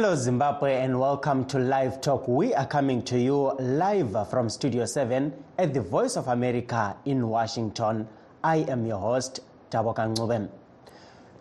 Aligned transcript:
Hello, 0.00 0.14
Zimbabwe, 0.14 0.76
and 0.80 1.00
welcome 1.00 1.44
to 1.46 1.58
Live 1.58 2.00
Talk. 2.00 2.28
We 2.28 2.54
are 2.54 2.68
coming 2.68 3.02
to 3.02 3.18
you 3.18 3.50
live 3.58 4.14
from 4.30 4.48
Studio 4.48 4.84
7 4.84 5.32
at 5.58 5.74
the 5.74 5.80
Voice 5.80 6.16
of 6.16 6.28
America 6.28 6.96
in 7.04 7.26
Washington. 7.26 8.06
I 8.44 8.58
am 8.58 8.86
your 8.86 9.00
host, 9.00 9.40
Taboka 9.72 10.06
Ngubem. 10.14 10.50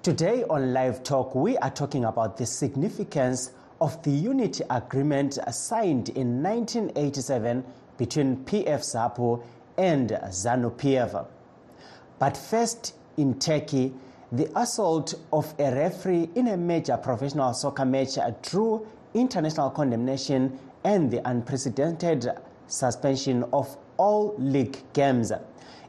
Today 0.02 0.44
on 0.50 0.74
Live 0.74 1.04
Talk, 1.04 1.36
we 1.36 1.56
are 1.58 1.70
talking 1.70 2.06
about 2.06 2.38
the 2.38 2.48
significance 2.48 3.52
of 3.80 4.02
the 4.02 4.10
unity 4.10 4.64
agreement 4.72 5.38
signed 5.52 6.10
in 6.10 6.42
1987 6.42 7.64
between 8.00 8.38
PF 8.38 8.80
ZAPU 8.80 9.44
and 9.78 10.10
ZANU 10.10 10.76
PF. 10.78 11.28
But 12.18 12.36
first, 12.36 12.96
in 13.18 13.38
Turkey, 13.38 13.94
the 14.32 14.50
assault 14.60 15.14
of 15.32 15.54
a 15.58 15.74
referee 15.74 16.30
in 16.36 16.48
a 16.50 16.58
major 16.58 16.98
professional 16.98 17.54
soccer 17.54 17.86
match 17.86 18.18
drew 18.42 18.86
international 19.14 19.70
condemnation 19.70 20.60
and 20.84 21.10
the 21.10 21.28
unprecedented 21.30 22.30
suspension 22.68 23.44
of 23.54 23.78
all 23.98 24.36
league 24.38 24.78
games. 24.94 25.32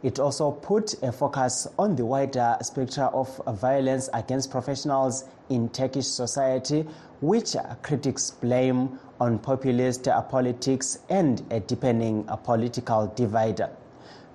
It 0.03 0.21
also 0.21 0.53
put 0.53 0.95
a 1.03 1.11
focus 1.11 1.67
on 1.77 1.97
the 1.97 2.05
wider 2.05 2.57
spectrum 2.63 3.11
of 3.13 3.41
violence 3.59 4.09
against 4.15 4.51
professionals 4.51 5.25
in 5.49 5.69
Turkish 5.71 6.07
society, 6.07 6.87
which 7.21 7.57
critics 7.83 8.31
blame 8.31 9.01
on 9.21 9.41
populist 9.41 10.05
politics 10.31 11.01
and 11.09 11.43
a 11.51 11.59
deepening 11.59 12.23
political 12.45 13.13
divide. 13.17 13.61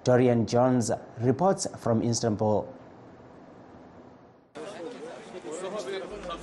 Dorian 0.04 0.46
Jones 0.46 0.92
reports 1.22 1.66
from 1.80 2.04
Istanbul. 2.04 2.68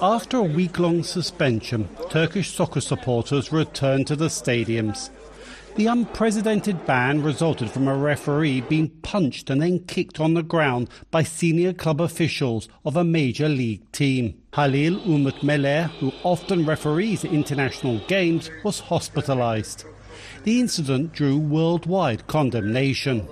After 0.02 0.38
a 0.38 0.42
week 0.42 0.78
long 0.78 1.02
suspension, 1.02 1.86
Turkish 2.08 2.54
soccer 2.54 2.80
supporters 2.80 3.52
returned 3.52 4.06
to 4.06 4.16
the 4.16 4.28
stadiums. 4.28 5.10
The 5.76 5.88
unprecedented 5.88 6.86
ban 6.86 7.22
resulted 7.22 7.70
from 7.70 7.86
a 7.86 7.94
referee 7.94 8.62
being 8.62 8.88
punched 9.02 9.50
and 9.50 9.60
then 9.60 9.80
kicked 9.80 10.18
on 10.18 10.32
the 10.32 10.42
ground 10.42 10.88
by 11.10 11.22
senior 11.22 11.74
club 11.74 12.00
officials 12.00 12.66
of 12.82 12.96
a 12.96 13.04
major 13.04 13.48
league 13.48 13.92
team. 13.92 14.40
Halil 14.54 15.00
Umut 15.06 15.42
Meler, 15.42 15.90
who 15.98 16.14
often 16.24 16.64
referees 16.64 17.22
international 17.22 17.98
games, 18.06 18.50
was 18.64 18.80
hospitalized. 18.80 19.84
The 20.44 20.60
incident 20.60 21.12
drew 21.12 21.36
worldwide 21.36 22.26
condemnation. 22.26 23.28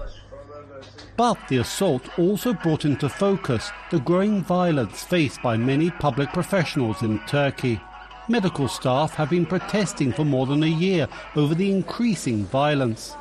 But 1.19 1.49
the 1.49 1.57
assault 1.57 2.17
also 2.17 2.53
brought 2.53 2.85
into 2.85 3.09
focus 3.09 3.73
the 3.91 3.99
growing 3.99 4.41
violence 4.41 5.03
faced 5.03 5.43
by 5.43 5.57
many 5.57 5.91
public 5.91 6.33
professionals 6.33 7.03
in 7.03 7.19
Turkey. 7.27 7.81
Medical 8.29 8.69
staff 8.69 9.15
have 9.15 9.31
been 9.31 9.45
protesting 9.45 10.13
for 10.13 10.25
more 10.25 10.47
than 10.47 10.63
a 10.63 10.69
year 10.69 11.09
over 11.35 11.57
the 11.57 11.73
increasing 11.73 12.45
violence. 12.45 13.17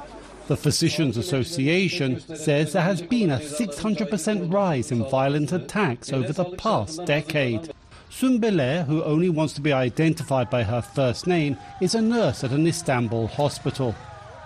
The 0.46 0.56
Physicians 0.56 1.18
Association 1.18 2.20
says 2.20 2.74
there 2.74 2.84
has 2.84 3.02
been 3.02 3.32
a 3.32 3.40
600% 3.40 4.54
rise 4.54 4.92
in 4.92 5.10
violent 5.10 5.52
attacks 5.52 6.14
over 6.14 6.32
the 6.32 6.46
past 6.56 7.04
decade. 7.06 7.74
Sumbele, 8.12 8.86
who 8.86 9.04
only 9.04 9.30
wants 9.30 9.54
to 9.56 9.62
be 9.62 9.74
identified 9.74 10.52
by 10.52 10.62
her 10.62 10.84
first 10.84 11.26
name, 11.26 11.58
is 11.82 11.96
a 11.96 12.02
nurse 12.02 12.44
at 12.44 12.52
an 12.52 12.68
Istanbul 12.68 13.26
hospital. 13.26 13.96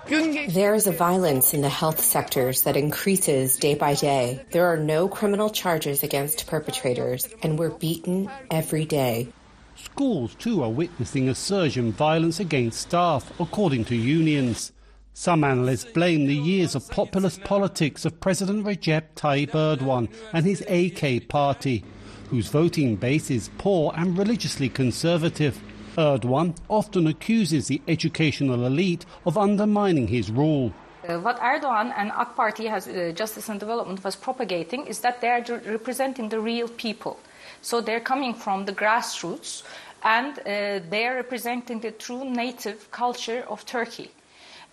There 0.08 0.74
is 0.74 0.88
a 0.88 0.92
violence 0.92 1.54
in 1.54 1.62
the 1.62 1.70
health 1.70 2.00
sectors 2.00 2.64
that 2.64 2.76
increases 2.76 3.58
day 3.58 3.76
by 3.76 3.94
day. 3.94 4.44
There 4.52 4.66
are 4.66 4.78
no 4.78 5.08
criminal 5.08 5.50
charges 5.50 6.04
against 6.04 6.48
perpetrators, 6.48 7.30
and 7.44 7.58
we're 7.58 7.70
beaten 7.70 8.30
every 8.50 8.86
day. 8.86 9.30
Schools, 9.76 10.36
too, 10.36 10.64
are 10.64 10.70
witnessing 10.70 11.30
a 11.30 11.36
surge 11.36 11.78
in 11.78 11.92
violence 11.92 12.40
against 12.40 12.82
staff, 12.82 13.32
according 13.40 13.86
to 13.86 13.96
unions. 13.96 14.72
Some 15.14 15.44
analysts 15.44 15.86
blame 15.86 16.26
the 16.26 16.36
years 16.36 16.74
of 16.76 16.90
populist 16.90 17.44
politics 17.44 18.04
of 18.04 18.20
President 18.20 18.66
Recep 18.66 19.04
Tayyip 19.16 19.52
Erdogan 19.52 20.10
and 20.34 20.46
his 20.46 20.62
AK 20.68 21.28
party, 21.28 21.84
whose 22.30 22.48
voting 22.48 22.96
base 22.96 23.30
is 23.30 23.50
poor 23.58 23.94
and 23.96 24.18
religiously 24.18 24.70
conservative. 24.70 25.62
Erdogan 25.98 26.56
often 26.70 27.08
accuses 27.08 27.68
the 27.68 27.82
educational 27.88 28.66
elite 28.66 29.06
of 29.26 29.38
undermining 29.38 30.08
his 30.08 30.32
rule. 30.32 30.74
Uh, 31.08 31.20
what 31.20 31.40
Erdogan 31.40 31.94
and 31.98 32.12
AK 32.18 32.36
Party 32.36 32.68
has, 32.68 32.88
uh, 32.88 33.12
Justice 33.16 33.50
and 33.50 33.60
Development 33.60 34.04
was 34.04 34.16
propagating 34.16 34.86
is 34.86 35.00
that 35.00 35.20
they 35.22 35.30
are 35.30 35.44
representing 35.66 36.30
the 36.30 36.40
real 36.40 36.68
people. 36.68 37.18
So 37.62 37.82
they're 37.82 38.00
coming 38.00 38.34
from 38.34 38.66
the 38.66 38.74
grassroots 38.74 39.64
and 40.04 40.38
uh, 40.40 40.80
they 40.90 41.06
are 41.06 41.16
representing 41.16 41.80
the 41.80 41.92
true 41.92 42.24
native 42.26 42.92
culture 42.92 43.44
of 43.48 43.66
Turkey. 43.66 44.12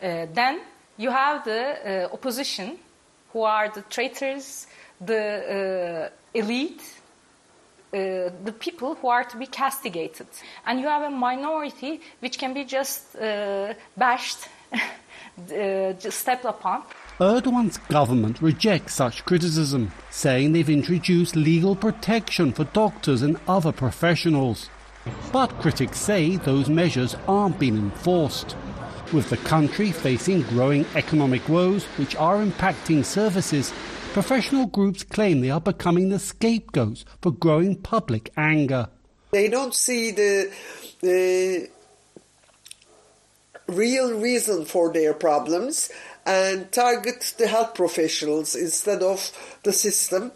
Uh, 0.02 0.26
then 0.32 0.60
you 0.96 1.10
have 1.10 1.44
the 1.44 2.06
uh, 2.06 2.12
opposition, 2.12 2.78
who 3.32 3.42
are 3.42 3.68
the 3.70 3.82
traitors, 3.82 4.66
the 5.00 6.10
uh, 6.10 6.38
elite, 6.38 6.82
uh, 7.93 8.31
the 8.44 8.54
people 8.59 8.94
who 8.97 9.09
are 9.09 9.25
to 9.25 9.37
be 9.37 9.47
castigated. 9.47 10.26
And 10.66 10.81
you 10.81 10.87
have 10.87 11.03
a 11.03 11.10
minority 11.10 12.00
which 12.21 12.38
can 12.38 12.53
be 12.53 12.65
just 12.65 13.16
uh, 13.16 13.75
bashed, 13.97 14.49
just 15.49 16.19
stepped 16.19 16.44
upon. 16.44 16.82
Erdogan's 17.21 17.78
government 17.88 18.41
rejects 18.41 18.94
such 18.94 19.25
criticism, 19.25 19.91
saying 20.10 20.53
they've 20.53 20.71
introduced 20.71 21.34
legal 21.34 21.75
protection 21.75 22.53
for 22.53 22.65
doctors 22.65 23.22
and 23.22 23.41
other 23.48 23.72
professionals. 23.72 24.69
But 25.32 25.48
critics 25.60 25.98
say 25.98 26.37
those 26.37 26.69
measures 26.69 27.16
aren't 27.27 27.59
being 27.59 27.77
enforced. 27.77 28.54
With 29.12 29.31
the 29.31 29.38
country 29.38 29.91
facing 29.91 30.43
growing 30.43 30.84
economic 30.94 31.48
woes 31.48 31.87
which 31.97 32.15
are 32.16 32.37
impacting 32.44 33.04
services, 33.04 33.72
professional 34.12 34.66
groups 34.66 35.02
claim 35.02 35.41
they 35.41 35.50
are 35.50 35.60
becoming 35.60 36.08
the 36.08 36.19
scapegoats 36.19 37.04
for 37.20 37.30
growing 37.30 37.76
public 37.76 38.32
anger. 38.36 38.88
They 39.30 39.48
don't 39.48 39.74
see 39.74 40.10
the, 40.10 40.52
the 41.00 41.69
real 43.66 44.18
reason 44.18 44.64
for 44.64 44.92
their 44.92 45.14
problems 45.14 45.91
and 46.24 46.70
target 46.72 47.34
the 47.38 47.47
health 47.47 47.74
professionals 47.74 48.54
instead 48.54 49.02
of 49.02 49.32
the 49.62 49.72
system. 49.72 50.32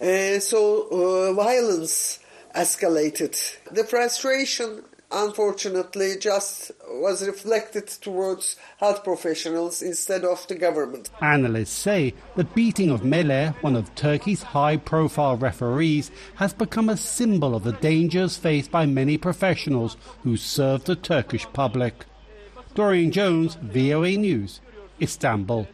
Uh, 0.00 0.38
so 0.38 0.88
uh, 0.90 1.32
violence 1.32 2.18
escalated. 2.54 3.36
The 3.70 3.84
frustration 3.84 4.82
unfortunately 5.12 6.16
just 6.18 6.70
was 6.88 7.26
reflected 7.26 7.86
towards 7.88 8.56
health 8.78 9.02
professionals 9.04 9.82
instead 9.82 10.24
of 10.24 10.46
the 10.48 10.54
government. 10.54 11.10
Analysts 11.20 11.72
say 11.72 12.14
the 12.36 12.44
beating 12.44 12.90
of 12.90 13.02
Meler, 13.02 13.54
one 13.62 13.76
of 13.76 13.94
Turkey's 13.94 14.42
high 14.42 14.76
profile 14.76 15.36
referees, 15.36 16.10
has 16.36 16.52
become 16.52 16.88
a 16.88 16.96
symbol 16.96 17.54
of 17.54 17.64
the 17.64 17.72
dangers 17.72 18.36
faced 18.36 18.70
by 18.70 18.86
many 18.86 19.16
professionals 19.18 19.96
who 20.22 20.36
serve 20.36 20.84
the 20.84 20.96
Turkish 20.96 21.46
public. 21.52 22.04
Dorian 22.74 23.10
Jones, 23.10 23.56
VOA 23.56 24.16
News, 24.16 24.60
Istanbul. 25.02 25.66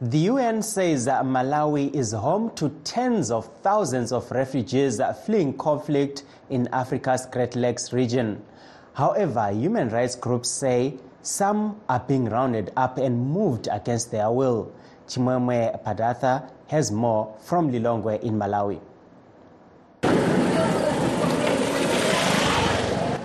The 0.00 0.18
UN 0.30 0.62
says 0.62 1.06
that 1.06 1.24
Malawi 1.24 1.92
is 1.92 2.12
home 2.12 2.54
to 2.54 2.68
tens 2.84 3.32
of 3.32 3.50
thousands 3.62 4.12
of 4.12 4.30
refugees 4.30 5.00
fleeing 5.26 5.58
conflict 5.58 6.22
in 6.50 6.68
Africa's 6.68 7.26
Great 7.26 7.56
Lakes 7.56 7.92
region. 7.92 8.40
However, 8.94 9.50
human 9.50 9.88
rights 9.88 10.14
groups 10.14 10.48
say 10.50 10.94
some 11.22 11.80
are 11.88 11.98
being 11.98 12.26
rounded 12.26 12.72
up 12.76 12.98
and 12.98 13.18
moved 13.18 13.66
against 13.72 14.12
their 14.12 14.30
will. 14.30 14.72
Chimwemwe 15.08 15.82
Padatha 15.82 16.48
has 16.68 16.92
more 16.92 17.34
from 17.40 17.72
Lilongwe 17.72 18.22
in 18.22 18.38
Malawi. 18.38 18.80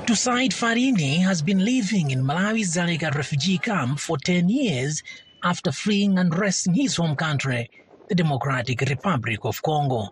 Tusaid 0.08 0.54
Farini 0.54 1.20
has 1.20 1.44
been 1.44 1.64
living 1.64 2.10
in 2.10 2.24
Malawi's 2.24 2.76
Dzaleka 2.76 3.14
refugee 3.14 3.60
camp 3.60 4.00
for 4.00 4.18
10 4.18 4.50
years 4.50 5.04
after 5.44 5.72
fleeing 5.72 6.18
unrest 6.18 6.68
in 6.68 6.74
his 6.74 6.96
home 6.96 7.16
country, 7.16 7.70
the 8.10 8.16
Democratic 8.16 8.82
Republic 8.82 9.40
of 9.44 9.62
Congo. 9.62 10.10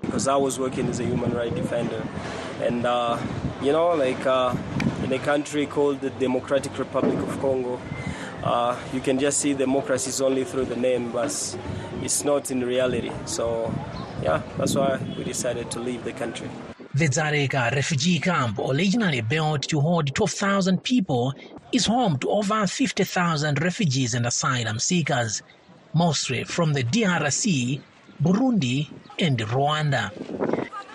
Because 0.00 0.28
I 0.28 0.36
was 0.36 0.58
working 0.58 0.88
as 0.88 1.00
a 1.00 1.04
human 1.04 1.32
rights 1.32 1.56
defender, 1.56 2.02
and 2.62 2.86
uh, 2.86 3.18
you 3.62 3.72
know, 3.72 3.94
like 3.94 4.24
uh, 4.26 4.54
in 5.04 5.12
a 5.12 5.18
country 5.18 5.66
called 5.66 6.00
the 6.00 6.10
Democratic 6.10 6.78
Republic 6.78 7.18
of 7.18 7.40
Congo, 7.40 7.80
uh, 8.42 8.78
you 8.92 9.00
can 9.00 9.18
just 9.18 9.38
see 9.38 9.52
democracy 9.52 10.08
is 10.08 10.20
only 10.20 10.44
through 10.44 10.64
the 10.64 10.76
name, 10.76 11.12
but 11.12 11.56
it's 12.02 12.24
not 12.24 12.50
in 12.50 12.64
reality. 12.64 13.12
So, 13.26 13.72
yeah, 14.22 14.42
that's 14.56 14.74
why 14.74 14.98
we 15.18 15.24
decided 15.24 15.70
to 15.72 15.80
leave 15.80 16.04
the 16.04 16.12
country. 16.12 16.48
The 16.94 17.06
Dzaleka 17.06 17.72
refugee 17.72 18.18
camp, 18.18 18.58
originally 18.58 19.20
built 19.20 19.62
to 19.68 19.80
hold 19.80 20.12
12,000 20.14 20.82
people, 20.82 21.34
is 21.72 21.86
home 21.86 22.18
to 22.18 22.30
over 22.30 22.66
50,000 22.66 23.62
refugees 23.62 24.14
and 24.14 24.26
asylum 24.26 24.78
seekers, 24.78 25.42
mostly 25.94 26.44
from 26.44 26.72
the 26.72 26.82
DRC, 26.84 27.80
Burundi, 28.22 28.86
and 29.18 29.38
Rwanda. 29.38 30.10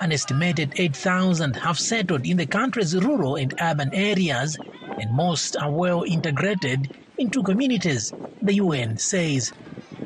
An 0.01 0.11
estimated 0.11 0.73
8,000 0.77 1.55
have 1.57 1.79
settled 1.79 2.25
in 2.25 2.37
the 2.37 2.47
country's 2.47 2.95
rural 2.95 3.35
and 3.35 3.53
urban 3.61 3.89
areas, 3.93 4.57
and 4.99 5.15
most 5.15 5.55
are 5.57 5.71
well 5.71 6.03
integrated 6.03 6.89
into 7.17 7.43
communities, 7.43 8.13
the 8.41 8.55
UN 8.55 8.97
says. 8.97 9.51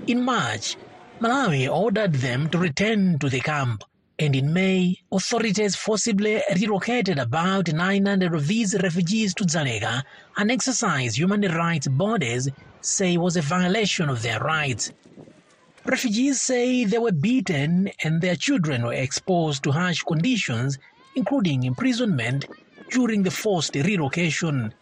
In 0.08 0.24
March, 0.24 0.78
Malawi 1.22 1.68
ordered 1.72 2.16
them 2.16 2.50
to 2.50 2.58
return 2.60 3.18
to 3.20 3.30
the 3.30 3.42
camp. 3.42 3.84
And 4.20 4.36
in 4.36 4.52
May, 4.52 4.98
authorities 5.14 5.78
forcibly 5.78 6.44
relocated 6.54 7.20
about 7.20 7.72
900 7.72 8.36
of 8.36 8.48
these 8.48 8.76
refugees 8.84 9.34
to 9.36 9.46
Dzaleka, 9.46 10.04
an 10.36 10.52
exercise 10.52 11.18
human 11.18 11.42
rights 11.44 11.88
bodies 11.88 12.50
say 12.82 13.16
was 13.16 13.38
a 13.38 13.42
violation 13.42 14.10
of 14.10 14.22
their 14.22 14.42
rights. 14.42 14.92
Refugees 15.86 16.42
say 16.42 16.84
they 16.84 16.98
were 16.98 17.14
beaten 17.14 17.90
and 18.04 18.22
their 18.22 18.36
children 18.36 18.84
were 18.84 18.94
exposed 18.94 19.64
to 19.64 19.72
harsh 19.72 20.02
conditions, 20.04 20.78
including 21.16 21.64
imprisonment, 21.64 22.46
during 22.92 23.24
the 23.24 23.32
forced 23.32 23.76
relocation. 23.76 24.74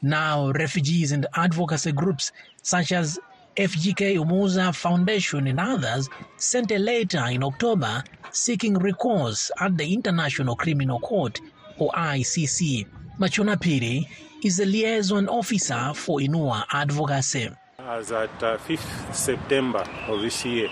Now, 0.00 0.52
refugees 0.52 1.12
and 1.12 1.26
advocacy 1.34 1.92
groups 1.92 2.32
such 2.62 2.92
as 2.92 3.18
FGK 3.56 4.18
Umuza 4.18 4.74
Foundation 4.74 5.46
and 5.46 5.58
others 5.58 6.10
sent 6.36 6.70
a 6.70 6.78
letter 6.78 7.24
in 7.30 7.42
October 7.42 8.04
seeking 8.30 8.74
recourse 8.74 9.50
at 9.58 9.78
the 9.78 9.94
International 9.94 10.54
Criminal 10.54 11.00
Court, 11.00 11.40
or 11.78 11.90
ICC. 11.92 12.86
Machona 13.18 13.58
Piri 13.58 14.06
is 14.44 14.60
a 14.60 14.66
liaison 14.66 15.26
officer 15.28 15.92
for 15.94 16.18
Inua 16.20 16.64
Advocacy. 16.70 17.48
As 17.78 18.12
at 18.12 18.30
uh, 18.42 18.58
5th 18.58 19.14
September 19.14 19.84
of 20.06 20.20
this 20.20 20.44
year, 20.44 20.68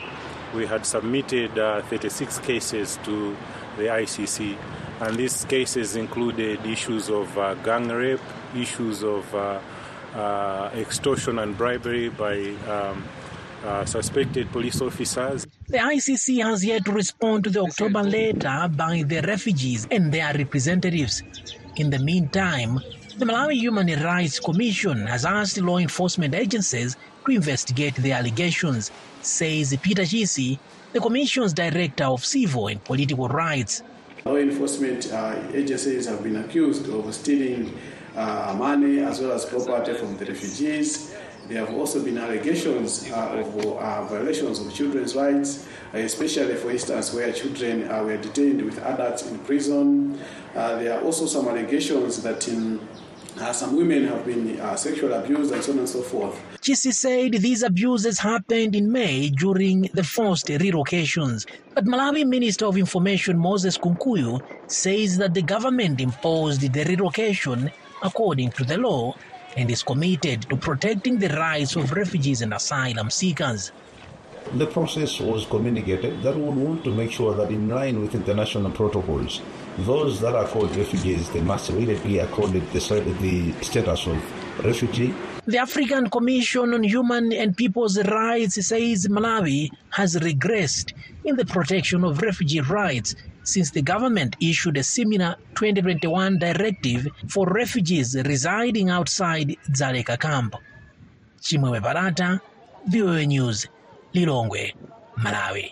we 0.54 0.66
had 0.66 0.84
submitted 0.84 1.58
uh, 1.58 1.80
36 1.82 2.38
cases 2.40 2.98
to 3.04 3.34
the 3.78 3.84
ICC, 3.84 4.58
and 5.00 5.16
these 5.16 5.44
cases 5.46 5.96
included 5.96 6.64
issues 6.66 7.08
of 7.08 7.36
uh, 7.38 7.54
gang 7.54 7.88
rape, 7.88 8.20
issues 8.54 9.02
of 9.02 9.34
uh, 9.34 9.58
extortion 10.14 11.38
and 11.38 11.56
bribery 11.56 12.08
by 12.08 12.38
um, 12.68 13.04
uh, 13.64 13.84
suspected 13.84 14.50
police 14.52 14.80
officers. 14.80 15.46
The 15.68 15.78
ICC 15.78 16.42
has 16.44 16.64
yet 16.64 16.84
to 16.84 16.92
respond 16.92 17.44
to 17.44 17.50
the 17.50 17.62
October 17.62 18.02
letter 18.02 18.68
by 18.68 19.02
the 19.06 19.22
refugees 19.22 19.86
and 19.90 20.12
their 20.12 20.34
representatives. 20.34 21.22
In 21.76 21.90
the 21.90 21.98
meantime, 21.98 22.78
the 23.16 23.24
Malawi 23.24 23.54
Human 23.54 23.88
Rights 24.02 24.38
Commission 24.38 25.06
has 25.06 25.24
asked 25.24 25.58
law 25.58 25.78
enforcement 25.78 26.34
agencies 26.34 26.96
to 27.24 27.32
investigate 27.32 27.94
the 27.94 28.12
allegations, 28.12 28.90
says 29.22 29.76
Peter 29.82 30.02
Chisi, 30.02 30.58
the 30.92 31.00
Commission's 31.00 31.52
Director 31.52 32.04
of 32.04 32.24
Civil 32.24 32.68
and 32.68 32.82
Political 32.84 33.28
Rights. 33.28 33.82
Law 34.26 34.36
enforcement 34.36 35.12
uh, 35.12 35.36
agencies 35.52 36.06
have 36.06 36.22
been 36.22 36.36
accused 36.36 36.88
of 36.88 37.14
stealing 37.14 37.76
uh, 38.16 38.54
money 38.56 39.00
as 39.00 39.20
well 39.20 39.32
as 39.32 39.44
property 39.44 39.94
from 39.94 40.16
the 40.16 40.26
refugees. 40.26 41.14
There 41.48 41.64
have 41.64 41.74
also 41.74 42.02
been 42.02 42.16
allegations 42.16 43.10
uh, 43.10 43.44
of 43.44 43.54
uh, 43.58 44.04
violations 44.04 44.60
of 44.60 44.72
children's 44.72 45.14
rights, 45.14 45.66
especially, 45.92 46.54
for 46.54 46.70
instance, 46.70 47.12
where 47.12 47.30
children 47.32 47.90
uh, 47.90 48.02
were 48.02 48.16
detained 48.16 48.62
with 48.62 48.78
adults 48.82 49.26
in 49.26 49.38
prison. 49.40 50.18
Uh, 50.54 50.78
there 50.78 50.98
are 50.98 51.02
also 51.04 51.26
some 51.26 51.46
allegations 51.48 52.22
that 52.22 52.48
in, 52.48 52.80
uh, 53.38 53.52
some 53.52 53.76
women 53.76 54.06
have 54.06 54.24
been 54.24 54.58
uh, 54.58 54.74
sexually 54.74 55.12
abused 55.12 55.52
and 55.52 55.62
so 55.62 55.72
on 55.72 55.78
and 55.80 55.88
so 55.88 56.00
forth. 56.00 56.40
Chisi 56.62 56.94
said 56.94 57.32
these 57.32 57.62
abuses 57.62 58.18
happened 58.18 58.74
in 58.74 58.90
May 58.90 59.28
during 59.28 59.82
the 59.92 60.04
forced 60.04 60.46
relocations. 60.46 61.46
But 61.74 61.84
Malawi 61.84 62.26
Minister 62.26 62.64
of 62.64 62.78
Information 62.78 63.36
Moses 63.36 63.76
Kunkuyu 63.76 64.40
says 64.66 65.18
that 65.18 65.34
the 65.34 65.42
government 65.42 66.00
imposed 66.00 66.62
the 66.62 66.84
relocation 66.84 67.70
according 68.04 68.50
to 68.52 68.64
the 68.64 68.78
law 68.78 69.14
and 69.56 69.70
is 69.70 69.82
committed 69.82 70.42
to 70.42 70.56
protecting 70.56 71.18
the 71.18 71.28
rights 71.30 71.74
of 71.74 71.90
refugees 71.92 72.42
and 72.42 72.54
asylum 72.54 73.10
seekers. 73.10 73.72
The 74.52 74.66
process 74.66 75.20
was 75.20 75.46
communicated 75.46 76.22
that 76.22 76.36
we 76.36 76.42
want 76.42 76.84
to 76.84 76.94
make 76.94 77.10
sure 77.10 77.34
that 77.34 77.50
in 77.50 77.68
line 77.68 78.00
with 78.02 78.14
international 78.14 78.70
protocols, 78.70 79.40
those 79.78 80.20
that 80.20 80.34
are 80.34 80.46
called 80.46 80.76
refugees, 80.76 81.30
they 81.30 81.40
must 81.40 81.70
really 81.70 81.98
be 82.00 82.18
accorded 82.18 82.62
the, 82.72 82.78
the 83.20 83.64
status 83.64 84.06
of 84.06 84.64
refugee. 84.64 85.14
The 85.46 85.58
African 85.58 86.10
Commission 86.10 86.74
on 86.74 86.82
Human 86.84 87.32
and 87.32 87.56
People's 87.56 87.98
Rights 88.04 88.54
says 88.66 89.08
Malawi 89.08 89.70
has 89.90 90.16
regressed 90.16 90.92
in 91.24 91.36
the 91.36 91.46
protection 91.46 92.04
of 92.04 92.20
refugee 92.20 92.60
rights 92.60 93.14
since 93.44 93.70
the 93.70 93.82
government 93.82 94.36
issued 94.40 94.76
a 94.76 94.82
similar 94.82 95.36
2021 95.54 96.38
directive 96.38 97.06
for 97.28 97.46
refugees 97.46 98.16
residing 98.24 98.90
outside 98.90 99.56
Dzaleka 99.70 100.18
camp. 100.18 100.56
Chimwewe 101.40 101.80
Barata, 101.80 102.40
VOA 102.86 103.26
News, 103.26 103.66
Lilongwe, 104.14 104.72
Malawi. 105.18 105.70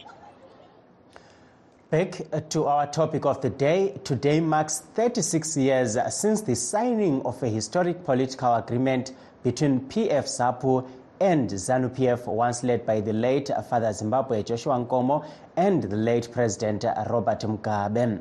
Back 1.90 2.48
to 2.50 2.64
our 2.64 2.86
topic 2.86 3.26
of 3.26 3.42
the 3.42 3.50
day. 3.50 3.98
Today 4.04 4.40
marks 4.40 4.80
36 4.94 5.56
years 5.58 5.98
since 6.08 6.40
the 6.40 6.56
signing 6.56 7.20
of 7.22 7.42
a 7.42 7.48
historic 7.48 8.02
political 8.04 8.54
agreement 8.54 9.12
between 9.42 9.80
PF 9.80 10.24
SAPU 10.24 10.88
and 11.20 11.50
ZANU-PF, 11.50 12.26
once 12.26 12.64
led 12.64 12.84
by 12.84 13.00
the 13.00 13.12
late 13.12 13.50
Father 13.68 13.92
Zimbabwe 13.92 14.42
Joshua 14.42 14.74
Nkomo 14.84 15.24
and 15.56 15.82
the 15.82 15.96
late 15.96 16.30
President 16.32 16.84
Robert 17.08 17.40
Mugabe. 17.40 18.20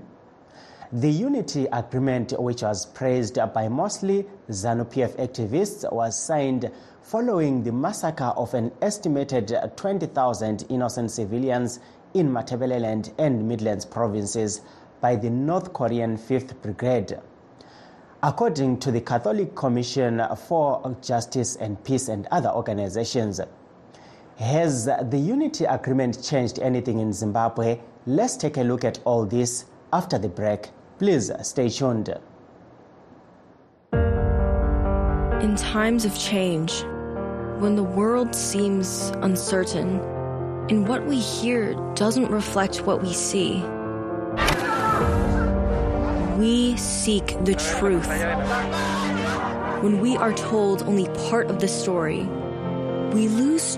The 0.93 1.09
unity 1.09 1.67
agreement, 1.71 2.33
which 2.37 2.63
was 2.63 2.85
praised 2.85 3.39
by 3.53 3.69
mostly 3.69 4.25
ZANU-PF 4.49 5.15
activists, 5.15 5.89
was 5.91 6.21
signed 6.21 6.69
following 7.01 7.63
the 7.63 7.71
massacre 7.71 8.33
of 8.35 8.53
an 8.53 8.71
estimated 8.81 9.57
20,000 9.77 10.65
innocent 10.69 11.11
civilians 11.11 11.79
in 12.13 12.29
Matabeleland 12.29 13.13
and 13.17 13.47
Midlands 13.47 13.85
provinces 13.85 14.61
by 14.99 15.15
the 15.15 15.29
North 15.29 15.71
Korean 15.71 16.17
5th 16.17 16.61
Brigade. 16.61 17.19
According 18.21 18.79
to 18.79 18.91
the 18.91 19.01
Catholic 19.01 19.55
Commission 19.55 20.21
for 20.47 20.95
Justice 21.01 21.55
and 21.55 21.81
Peace 21.83 22.09
and 22.09 22.27
other 22.31 22.49
organizations, 22.49 23.39
has 24.37 24.85
the 24.85 25.17
unity 25.17 25.65
agreement 25.65 26.23
changed 26.23 26.59
anything 26.59 26.99
in 26.99 27.13
Zimbabwe? 27.13 27.79
Let's 28.05 28.35
take 28.35 28.57
a 28.57 28.63
look 28.63 28.83
at 28.83 28.99
all 29.05 29.25
this 29.25 29.65
after 29.93 30.17
the 30.17 30.29
break. 30.29 30.69
Please 30.97 31.31
stay 31.43 31.69
tuned. 31.69 32.09
In 35.41 35.55
times 35.55 36.05
of 36.05 36.17
change, 36.17 36.83
when 37.59 37.75
the 37.75 37.83
world 37.83 38.33
seems 38.35 39.11
uncertain 39.21 39.99
and 40.69 40.87
what 40.87 41.05
we 41.05 41.19
hear 41.19 41.73
doesn't 41.95 42.29
reflect 42.31 42.85
what 42.85 43.01
we 43.01 43.13
see, 43.13 43.63
we 46.37 46.75
seek 46.77 47.43
the 47.43 47.53
truth. 47.55 48.07
When 49.83 49.99
we 49.99 50.15
are 50.17 50.33
told 50.33 50.83
only 50.83 51.07
part 51.29 51.49
of 51.49 51.59
the 51.59 51.67
story, 51.67 52.23
we 53.13 53.27
lose 53.27 53.77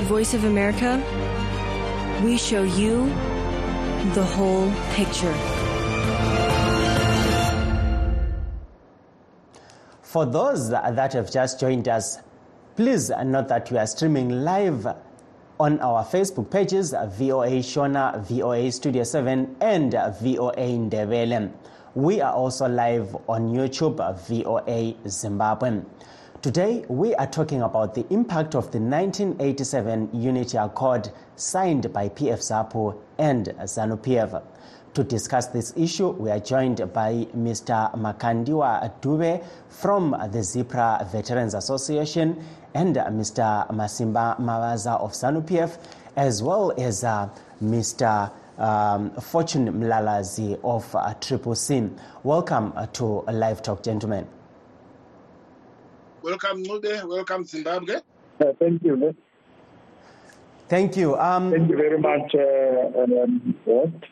At 0.00 0.06
Voice 0.06 0.32
of 0.32 0.44
America, 0.44 0.96
we 2.24 2.38
show 2.38 2.62
you 2.62 3.04
the 4.14 4.24
whole 4.24 4.72
picture. 4.94 5.34
For 10.00 10.24
those 10.24 10.70
that 10.70 11.12
have 11.12 11.30
just 11.30 11.60
joined 11.60 11.86
us, 11.86 12.16
please 12.76 13.10
note 13.10 13.48
that 13.48 13.70
we 13.70 13.76
are 13.76 13.86
streaming 13.86 14.42
live 14.42 14.86
on 15.58 15.78
our 15.80 16.02
Facebook 16.02 16.50
pages 16.50 16.92
VOA 16.92 17.60
Shona, 17.60 18.24
VOA 18.26 18.72
Studio 18.72 19.02
7, 19.04 19.54
and 19.60 19.92
VOA 19.92 20.78
Ndebele. 20.80 21.52
We 21.94 22.22
are 22.22 22.32
also 22.32 22.66
live 22.66 23.14
on 23.28 23.52
YouTube, 23.52 23.98
VOA 24.26 24.94
Zimbabwe. 25.06 25.82
Today, 26.42 26.86
we 26.88 27.14
are 27.16 27.26
talking 27.26 27.60
about 27.60 27.94
the 27.94 28.06
impact 28.08 28.54
of 28.54 28.72
the 28.72 28.78
1987 28.78 30.08
Unity 30.14 30.56
Accord 30.56 31.10
signed 31.36 31.92
by 31.92 32.08
PF 32.08 32.38
ZAPU 32.38 32.98
and 33.18 33.48
ZANU 33.48 33.98
PF. 33.98 34.42
To 34.94 35.04
discuss 35.04 35.48
this 35.48 35.74
issue, 35.76 36.08
we 36.08 36.30
are 36.30 36.40
joined 36.40 36.78
by 36.94 37.26
Mr. 37.36 37.94
Makandiwa 37.94 38.90
Dube 39.02 39.44
from 39.68 40.12
the 40.12 40.38
Zipra 40.38 41.06
Veterans 41.12 41.52
Association 41.52 42.42
and 42.72 42.96
Mr. 42.96 43.68
Masimba 43.72 44.40
Mavaza 44.40 44.98
of 44.98 45.12
ZANU-PF, 45.12 45.76
as 46.16 46.42
well 46.42 46.72
as 46.80 47.04
uh, 47.04 47.28
Mr. 47.62 48.32
Um, 48.56 49.10
Fortune 49.20 49.68
Mlalazi 49.74 50.58
of 50.64 50.96
uh, 50.96 51.12
Triple 51.20 51.54
C. 51.54 51.90
Welcome 52.22 52.72
uh, 52.76 52.86
to 52.94 53.04
Live 53.30 53.60
Talk, 53.60 53.82
gentlemen. 53.82 54.26
Welcome, 56.22 56.62
Nude. 56.62 57.02
Welcome, 57.04 57.44
Zimbabwe. 57.44 57.96
Uh, 58.40 58.52
thank 58.58 58.82
you. 58.82 59.14
Thank 60.68 60.96
you. 60.96 61.16
Um, 61.16 61.50
thank 61.50 61.68
you 61.70 61.76
very 61.76 61.98
much. 61.98 62.34
Uh, 62.34 63.02
um, 63.02 64.02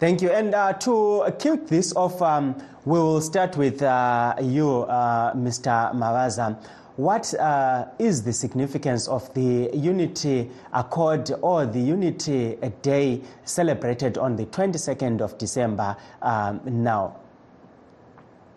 Thank 0.00 0.22
you. 0.22 0.30
And 0.30 0.54
uh, 0.54 0.74
to 0.74 1.24
kick 1.40 1.66
this 1.66 1.92
off, 1.96 2.22
um, 2.22 2.54
we 2.84 2.98
will 2.98 3.20
start 3.20 3.56
with 3.56 3.82
uh, 3.82 4.36
you, 4.40 4.82
uh, 4.82 5.34
Mr. 5.34 5.92
Mavaza. 5.92 6.56
What 6.94 7.34
uh, 7.34 7.86
is 7.98 8.22
the 8.22 8.32
significance 8.32 9.08
of 9.08 9.32
the 9.34 9.70
Unity 9.72 10.50
Accord 10.72 11.30
or 11.42 11.66
the 11.66 11.80
Unity 11.80 12.56
Day 12.82 13.22
celebrated 13.44 14.18
on 14.18 14.36
the 14.36 14.46
22nd 14.46 15.20
of 15.20 15.36
December 15.38 15.96
um, 16.22 16.60
now? 16.64 17.16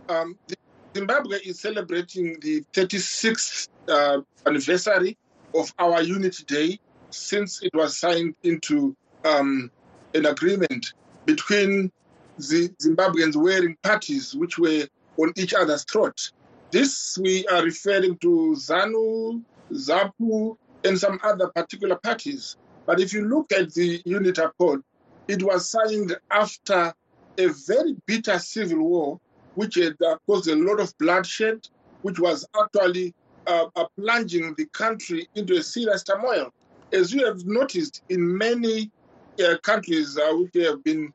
Um, 0.10 0.38
Zimbabwe 0.96 1.38
is 1.38 1.60
celebrating 1.60 2.38
the 2.42 2.62
36th 2.74 3.70
uh, 3.88 4.20
anniversary 4.46 5.18
of 5.56 5.74
our 5.80 6.02
Unity 6.02 6.44
Day 6.44 6.80
since 7.10 7.62
it 7.64 7.72
was 7.74 7.98
signed 7.98 8.36
into 8.44 8.96
um, 9.24 9.72
an 10.14 10.26
agreement 10.26 10.94
between 11.26 11.92
the 12.38 12.70
Zimbabweans 12.82 13.36
wearing 13.36 13.78
parties 13.84 14.36
which 14.36 14.58
were 14.58 14.86
on 15.18 15.32
each 15.38 15.54
other's 15.54 15.84
throat. 15.84 16.32
This 16.72 17.18
we 17.22 17.46
are 17.48 17.64
referring 17.64 18.18
to 18.18 18.56
ZANU, 18.58 19.44
ZAPU, 19.72 20.58
and 20.84 20.98
some 20.98 21.20
other 21.24 21.48
particular 21.50 21.96
parties. 21.98 22.58
But 22.86 23.00
if 23.00 23.14
you 23.14 23.26
look 23.26 23.52
at 23.52 23.74
the 23.74 24.02
Unit 24.06 24.38
Accord, 24.38 24.82
it 25.28 25.44
was 25.44 25.70
signed 25.70 26.18
after 26.30 26.94
a 27.38 27.48
very 27.68 27.96
bitter 28.06 28.40
civil 28.40 28.80
war, 28.80 29.20
which 29.56 29.76
had 29.76 29.96
uh, 30.02 30.16
caused 30.28 30.48
a 30.48 30.56
lot 30.56 30.80
of 30.80 30.98
bloodshed, 30.98 31.68
which 32.02 32.20
was 32.20 32.48
actually 32.62 33.14
uh, 33.48 33.66
uh, 33.76 33.86
plunging 34.00 34.54
the 34.58 34.66
country 34.68 35.28
into 35.36 35.56
a 35.56 35.64
serious 35.64 36.04
turmoil. 36.04 36.52
As 36.94 37.14
you 37.14 37.26
have 37.26 37.46
noticed 37.46 38.04
in 38.10 38.38
many 38.38 38.92
uh, 39.44 39.58
countries 39.64 40.18
uh, 40.18 40.32
which 40.34 40.66
have 40.66 40.84
been 40.84 41.14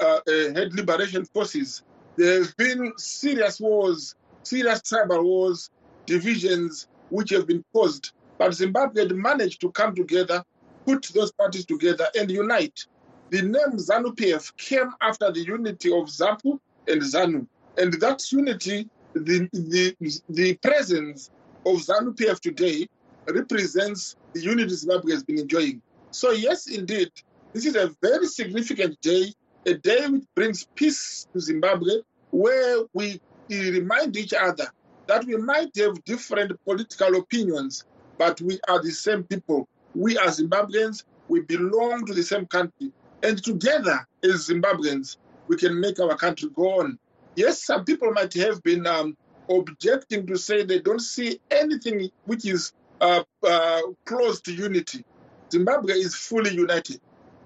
uh, 0.00 0.20
had 0.26 0.74
liberation 0.74 1.24
forces, 1.26 1.82
there 2.16 2.42
have 2.42 2.56
been 2.56 2.92
serious 2.96 3.60
wars, 3.60 4.14
serious 4.42 4.82
tribal 4.82 5.22
wars, 5.22 5.70
divisions 6.06 6.88
which 7.10 7.30
have 7.30 7.46
been 7.46 7.64
caused. 7.72 8.12
But 8.38 8.54
Zimbabwe 8.54 9.02
had 9.02 9.14
managed 9.14 9.60
to 9.62 9.70
come 9.70 9.94
together, 9.94 10.44
put 10.86 11.10
those 11.14 11.32
parties 11.32 11.66
together, 11.66 12.06
and 12.18 12.30
unite. 12.30 12.86
The 13.30 13.42
name 13.42 13.76
ZANU 13.76 14.14
PF 14.14 14.56
came 14.56 14.90
after 15.00 15.32
the 15.32 15.40
unity 15.40 15.90
of 15.90 16.04
ZAPU 16.06 16.58
and 16.86 17.02
ZANU. 17.02 17.46
And 17.78 17.92
that 17.94 18.32
unity, 18.32 18.88
the, 19.14 19.48
the, 19.52 20.20
the 20.28 20.54
presence 20.56 21.30
of 21.64 21.76
ZANU 21.76 22.16
PF 22.16 22.40
today 22.40 22.88
represents 23.28 24.16
the 24.32 24.40
unity 24.40 24.74
Zimbabwe 24.74 25.12
has 25.12 25.24
been 25.24 25.38
enjoying. 25.38 25.82
So, 26.10 26.30
yes, 26.30 26.68
indeed, 26.68 27.10
this 27.52 27.66
is 27.66 27.76
a 27.76 27.94
very 28.02 28.26
significant 28.26 29.00
day, 29.00 29.32
a 29.66 29.74
day 29.74 30.06
which 30.08 30.24
brings 30.34 30.66
peace 30.74 31.26
to 31.32 31.40
Zimbabwe, 31.40 32.00
where 32.30 32.84
we 32.94 33.20
remind 33.48 34.16
each 34.16 34.32
other 34.32 34.68
that 35.06 35.24
we 35.24 35.36
might 35.36 35.74
have 35.76 36.02
different 36.04 36.52
political 36.64 37.16
opinions, 37.16 37.84
but 38.18 38.40
we 38.40 38.58
are 38.68 38.82
the 38.82 38.90
same 38.90 39.22
people. 39.24 39.68
We 39.94 40.18
are 40.18 40.26
Zimbabweans, 40.26 41.04
we 41.28 41.40
belong 41.40 42.06
to 42.06 42.14
the 42.14 42.22
same 42.22 42.46
country. 42.46 42.92
And 43.22 43.42
together, 43.42 44.06
as 44.22 44.48
Zimbabweans, 44.48 45.16
we 45.48 45.56
can 45.56 45.80
make 45.80 46.00
our 46.00 46.16
country 46.16 46.50
go 46.54 46.80
on. 46.80 46.98
Yes, 47.36 47.62
some 47.62 47.84
people 47.84 48.12
might 48.12 48.32
have 48.34 48.62
been 48.62 48.86
um, 48.86 49.16
objecting 49.50 50.26
to 50.26 50.36
say 50.36 50.64
they 50.64 50.80
don't 50.80 51.00
see 51.00 51.38
anything 51.50 52.10
which 52.24 52.46
is 52.46 52.72
uh, 53.00 53.22
uh, 53.46 53.80
close 54.06 54.40
to 54.40 54.52
unity. 54.54 55.04
Zimbabwe 55.52 55.94
is 55.94 56.14
fully 56.14 56.54
united. 56.54 57.00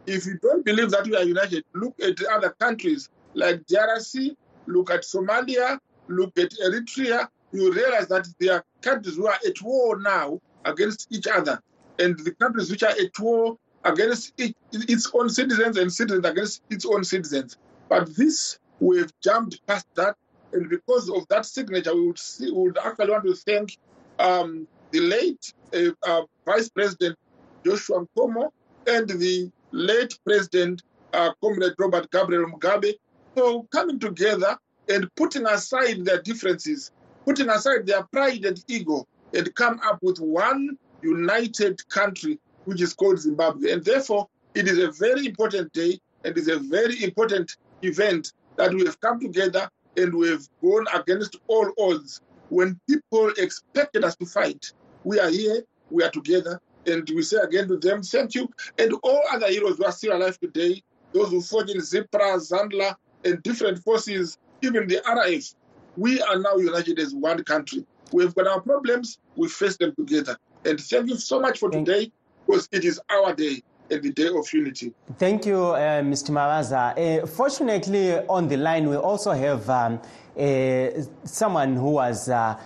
If 0.06 0.26
you 0.26 0.38
don't 0.38 0.64
believe 0.64 0.90
that 0.92 1.04
we 1.06 1.16
are 1.16 1.24
united, 1.24 1.64
look 1.74 1.94
at 2.00 2.22
other 2.24 2.50
countries 2.50 3.10
like 3.34 3.66
DRC, 3.66 4.36
look 4.66 4.90
at 4.90 5.02
Somalia, 5.02 5.78
look 6.08 6.38
at 6.38 6.50
Eritrea. 6.64 7.28
You 7.52 7.72
realize 7.72 8.06
that 8.08 8.28
there 8.38 8.54
are 8.54 8.64
countries 8.80 9.16
who 9.16 9.26
are 9.26 9.38
at 9.46 9.60
war 9.60 9.98
now 9.98 10.40
against 10.64 11.08
each 11.10 11.26
other, 11.26 11.60
and 11.98 12.16
the 12.20 12.30
countries 12.30 12.70
which 12.70 12.84
are 12.84 12.90
at 12.90 13.18
war 13.18 13.58
against 13.84 14.32
each, 14.38 14.54
its 14.72 15.10
own 15.12 15.28
citizens 15.28 15.76
and 15.76 15.92
citizens 15.92 16.24
against 16.24 16.62
its 16.70 16.86
own 16.86 17.02
citizens. 17.02 17.58
But 17.88 18.14
this, 18.16 18.59
we've 18.80 19.12
jumped 19.22 19.64
past 19.66 19.86
that, 19.94 20.16
and 20.52 20.68
because 20.68 21.08
of 21.08 21.26
that 21.28 21.46
signature, 21.46 21.94
we 21.94 22.08
would, 22.08 22.18
see, 22.18 22.50
would 22.50 22.78
actually 22.78 23.10
want 23.10 23.24
to 23.24 23.34
thank 23.34 23.78
um, 24.18 24.66
the 24.90 25.00
late 25.00 25.52
uh, 25.74 25.90
uh, 26.06 26.22
Vice 26.44 26.68
President 26.68 27.16
Joshua 27.64 28.04
Nkomo 28.04 28.50
and 28.86 29.08
the 29.08 29.50
late 29.70 30.18
President 30.24 30.82
uh, 31.12 31.30
Comrade 31.42 31.74
Robert 31.78 32.10
Gabriel 32.10 32.50
Mugabe 32.50 32.94
for 33.34 33.64
coming 33.66 33.98
together 33.98 34.58
and 34.88 35.14
putting 35.14 35.46
aside 35.46 36.04
their 36.04 36.20
differences, 36.22 36.90
putting 37.24 37.48
aside 37.48 37.86
their 37.86 38.02
pride 38.04 38.44
and 38.44 38.64
ego, 38.68 39.06
and 39.34 39.54
come 39.54 39.80
up 39.84 39.98
with 40.02 40.18
one 40.18 40.76
united 41.02 41.86
country, 41.88 42.38
which 42.64 42.82
is 42.82 42.92
called 42.92 43.18
Zimbabwe. 43.18 43.72
And 43.72 43.84
therefore, 43.84 44.28
it 44.54 44.66
is 44.66 44.78
a 44.78 44.90
very 44.90 45.26
important 45.26 45.72
day 45.72 46.00
and 46.24 46.36
is 46.36 46.48
a 46.48 46.58
very 46.58 47.02
important 47.04 47.56
event 47.82 48.32
that 48.60 48.74
we 48.74 48.84
have 48.84 49.00
come 49.00 49.18
together 49.18 49.70
and 49.96 50.12
we 50.12 50.28
have 50.28 50.46
gone 50.62 50.84
against 50.94 51.36
all 51.46 51.72
odds. 51.78 52.20
When 52.50 52.78
people 52.86 53.32
expected 53.38 54.04
us 54.04 54.16
to 54.16 54.26
fight, 54.26 54.70
we 55.02 55.18
are 55.18 55.30
here, 55.30 55.62
we 55.90 56.04
are 56.04 56.10
together, 56.10 56.60
and 56.86 57.08
we 57.08 57.22
say 57.22 57.38
again 57.38 57.68
to 57.68 57.78
them, 57.78 58.02
thank 58.02 58.34
you. 58.34 58.50
And 58.78 58.92
all 59.02 59.22
other 59.32 59.48
heroes 59.48 59.78
who 59.78 59.86
are 59.86 59.92
still 59.92 60.14
alive 60.14 60.38
today, 60.40 60.82
those 61.14 61.30
who 61.30 61.40
fought 61.40 61.70
in 61.70 61.78
Zipra, 61.78 62.36
Zandla, 62.36 62.96
and 63.24 63.42
different 63.42 63.78
forces, 63.78 64.36
even 64.60 64.86
the 64.86 65.00
RAF, 65.06 65.54
we 65.96 66.20
are 66.20 66.38
now 66.38 66.56
united 66.56 66.98
as 66.98 67.14
one 67.14 67.42
country. 67.44 67.86
We've 68.12 68.34
got 68.34 68.46
our 68.46 68.60
problems, 68.60 69.18
we 69.36 69.48
face 69.48 69.78
them 69.78 69.94
together. 69.96 70.36
And 70.66 70.78
thank 70.78 71.08
you 71.08 71.16
so 71.16 71.40
much 71.40 71.58
for 71.58 71.70
today, 71.70 72.12
because 72.46 72.68
it 72.72 72.84
is 72.84 73.00
our 73.08 73.34
day 73.34 73.62
the 73.98 74.12
day 74.12 74.28
of 74.28 74.52
unity. 74.52 74.92
Thank 75.18 75.46
you, 75.46 75.58
uh, 75.58 76.00
Mr. 76.02 76.30
Mawaza. 76.30 76.94
Uh, 76.96 77.26
fortunately, 77.26 78.12
on 78.28 78.48
the 78.48 78.56
line, 78.56 78.88
we 78.88 78.96
also 78.96 79.32
have 79.32 79.68
um, 79.68 80.00
uh, 80.38 80.88
someone 81.24 81.76
who 81.76 81.90
was 81.92 82.28
uh, 82.28 82.56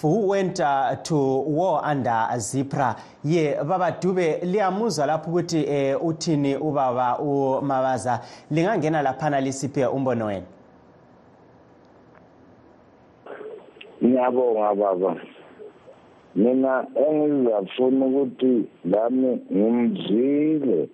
who 0.00 0.26
went 0.26 0.60
uh, 0.60 0.96
to 0.96 1.14
war 1.14 1.84
under 1.84 2.10
Zipra. 2.36 2.98
Ye 3.24 3.54
baba 3.54 3.96
Dube 4.00 4.40
liyamuzwa 4.42 5.06
lapho 5.06 5.30
ukuthi 5.30 5.64
eh, 5.68 6.04
uthini 6.04 6.56
ubaba 6.56 7.18
umabaza 7.18 8.20
lingangena 8.50 9.02
laphana 9.02 9.40
lisiphe 9.40 9.86
umbono 9.86 10.26
wenu. 10.26 10.46
Ngiyabonga 14.04 14.74
baba. 14.74 15.16
Mina 16.36 16.86
engizafuna 17.06 18.06
ukuthi 18.06 18.64
lami 18.92 19.30
ngimzile. 19.56 20.88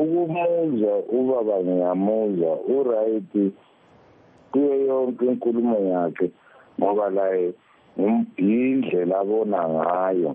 Ukumuzwa 0.00 0.92
ubaba 1.18 1.56
ngiyamuzwa 1.64 2.52
uright 2.76 3.32
kuyo 4.52 4.74
yonke 4.88 5.24
inkulumo 5.26 5.78
yakhe 5.92 6.26
ngoba 6.78 7.06
laye 7.16 7.52
ngumbhindle 7.98 9.04
labona 9.04 9.60
ngayo. 9.68 10.30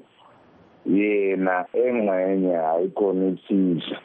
Yena 0.86 1.56
engxenye 1.84 2.54
hayikhona 2.66 3.26
isizwe 3.34 3.98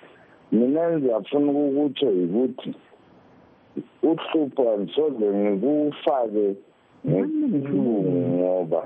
mina 0.52 0.82
ngiyafuna 0.92 1.48
ukukutsho 1.52 2.08
yikuthi 2.18 2.70
uhlupho 4.10 4.76
ndisoze 4.76 5.26
ngikufake 5.40 6.46
ngesilungu 7.06 8.20
ngoba 8.36 8.82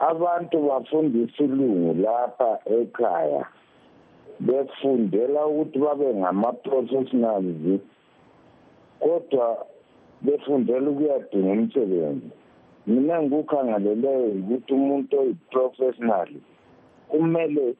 abantu 0.00 0.56
bafundisa 0.68 1.44
ilungu 1.44 2.02
lapha 2.02 2.58
ekhaya 2.64 3.44
befundela 4.40 5.46
ukuthi 5.46 5.78
babe 5.78 6.14
ngama-professionals 6.14 7.80
kodwa 9.00 9.66
befundela 10.22 10.90
ukuyadinga 10.90 11.52
umsebenzi. 11.52 12.30
Mina 12.86 13.22
ngikukhangeleleyo 13.22 14.28
ukuthi 14.40 14.72
umuntu 14.74 15.12
oyi-professional 15.20 16.30
kumele 17.08 17.74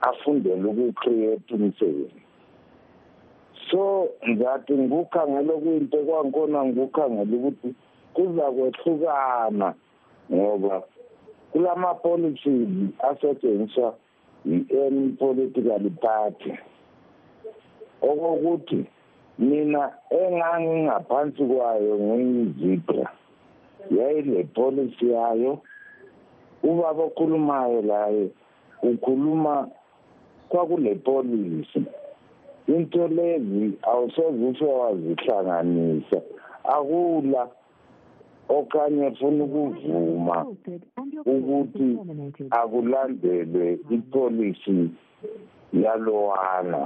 afundele 0.00 0.64
ukucreate 0.68 1.54
umsebenzi. 1.54 2.22
So 3.70 4.08
ngizathi 4.28 4.72
ngikukhangela 4.74 5.52
kuyinto 5.62 5.98
kwankona 6.06 6.64
ngikukhangela 6.64 7.36
ukuthi 7.36 7.68
kuza 8.14 8.44
kwehlukana 8.54 9.74
ngoba 10.32 10.82
kulama-policies 11.52 12.68
asetshenziswa 13.10 13.94
i-any 14.46 15.08
political 15.18 15.90
party. 16.00 16.52
Okokuthi 18.02 18.84
mina 19.38 19.92
engangingaphansi 20.10 21.44
kwayo 21.44 21.94
ngiyizibra 21.98 23.10
yayile 23.90 24.44
policy 24.44 25.10
yayo. 25.10 25.58
Ubaba 26.62 27.02
okhulumayo 27.04 27.82
laye 27.82 28.28
ukhuluma 28.82 29.68
kwakule 30.48 30.94
policy. 30.94 31.82
Into 32.68 33.08
lezi 33.08 33.72
awusoze 33.82 34.44
usho 34.46 34.68
wazihlanganisa. 34.78 36.22
Akula 36.64 37.48
okanye 38.56 39.06
funa 39.18 39.44
ukuvuma 39.44 40.36
ukuthi 41.34 41.88
akulandelwe 42.60 43.66
ipolicy 43.96 44.78
yalowana 45.82 46.80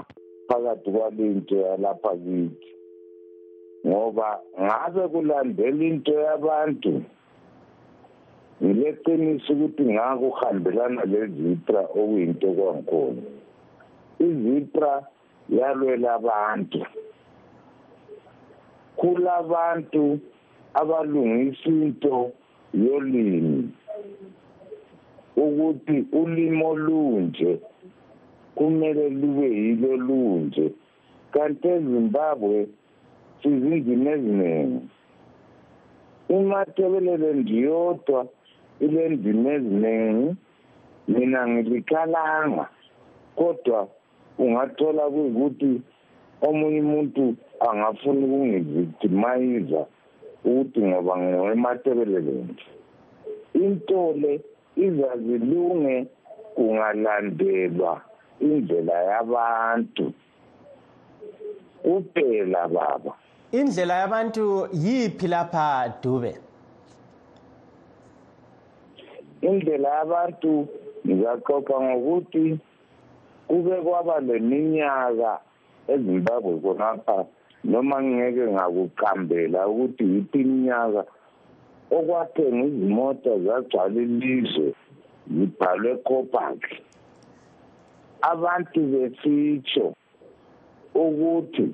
phakathi 0.49 0.89
kwalinto 0.95 1.57
yalapha 1.67 2.13
kithi. 2.23 2.71
Ngoba 3.87 4.29
ngabe 4.63 5.03
kulandela 5.13 5.85
into 5.85 6.13
yabantu 6.27 6.93
ngileqiniso 8.63 9.53
ukuthi 9.53 9.83
ngakuhambelana 9.95 11.03
lezipra 11.13 11.83
okuyinto 11.99 12.49
kwankhona 12.57 13.23
izipra 14.27 14.93
yalwela 15.49 16.09
abantu. 16.19 16.81
Kulabantu 18.97 20.19
abalungisa 20.81 21.69
into 21.69 22.33
yolimi 22.75 23.71
ukuthi 25.37 25.97
ulimi 26.13 26.65
olunje 26.65 27.61
kumele 28.55 29.05
lube 29.11 29.47
yilo 29.61 29.97
lunje. 29.97 30.67
Kanti 31.33 31.69
ezimbabwe 31.69 32.69
sizindimi 33.43 34.09
eziningi 34.15 34.81
umatebelele 36.29 37.29
ndiyodwa 37.41 38.27
ile 38.81 39.09
ndimi 39.09 39.49
eziningi 39.57 40.37
mina 41.09 41.49
ngilikalanga 41.49 42.67
kodwa 43.37 43.89
ungathola 44.39 45.03
kuyikuthi 45.13 45.73
omunye 46.47 46.81
umuntu 46.81 47.25
angafuna 47.69 48.21
ukungivictimiza 48.27 49.83
ukuthi 50.47 50.81
ngoba 50.81 51.13
ngiwematebelele 51.19 52.33
nje. 52.33 52.67
Into 53.55 54.13
le 54.13 54.41
izazilunge 54.77 56.07
kungalandelwa 56.55 58.01
indlela 58.41 58.97
yabantu. 59.11 60.13
Kuphela 61.83 62.69
baba. 62.69 63.13
Indlela 63.53 63.95
yabantu 63.95 64.69
yiphi 64.73 65.27
lapha 65.29 65.95
dube? 66.03 66.33
Indlela 69.43 69.89
yabantu 69.89 70.69
ngizaxoxa 71.07 71.77
ngokuthi 71.81 72.59
kube 73.49 73.77
kwaba 73.85 74.21
leminyaka 74.21 75.33
ezimbabwe 75.93 76.53
khonapha 76.63 77.17
noma 77.71 77.97
ngingeke 78.03 78.45
ngakuqambela 78.55 79.61
ukuthi 79.71 80.05
yiphi 80.13 80.39
iminyaka 80.41 81.03
okwathenga 81.97 82.65
izimota 82.71 83.33
zagcwala 83.45 83.99
ilizwe 84.07 84.69
zibhalwe 85.35 85.93
copac. 86.07 86.61
Abantu 88.23 88.81
besitsho 88.93 89.87
ukuthi 90.95 91.67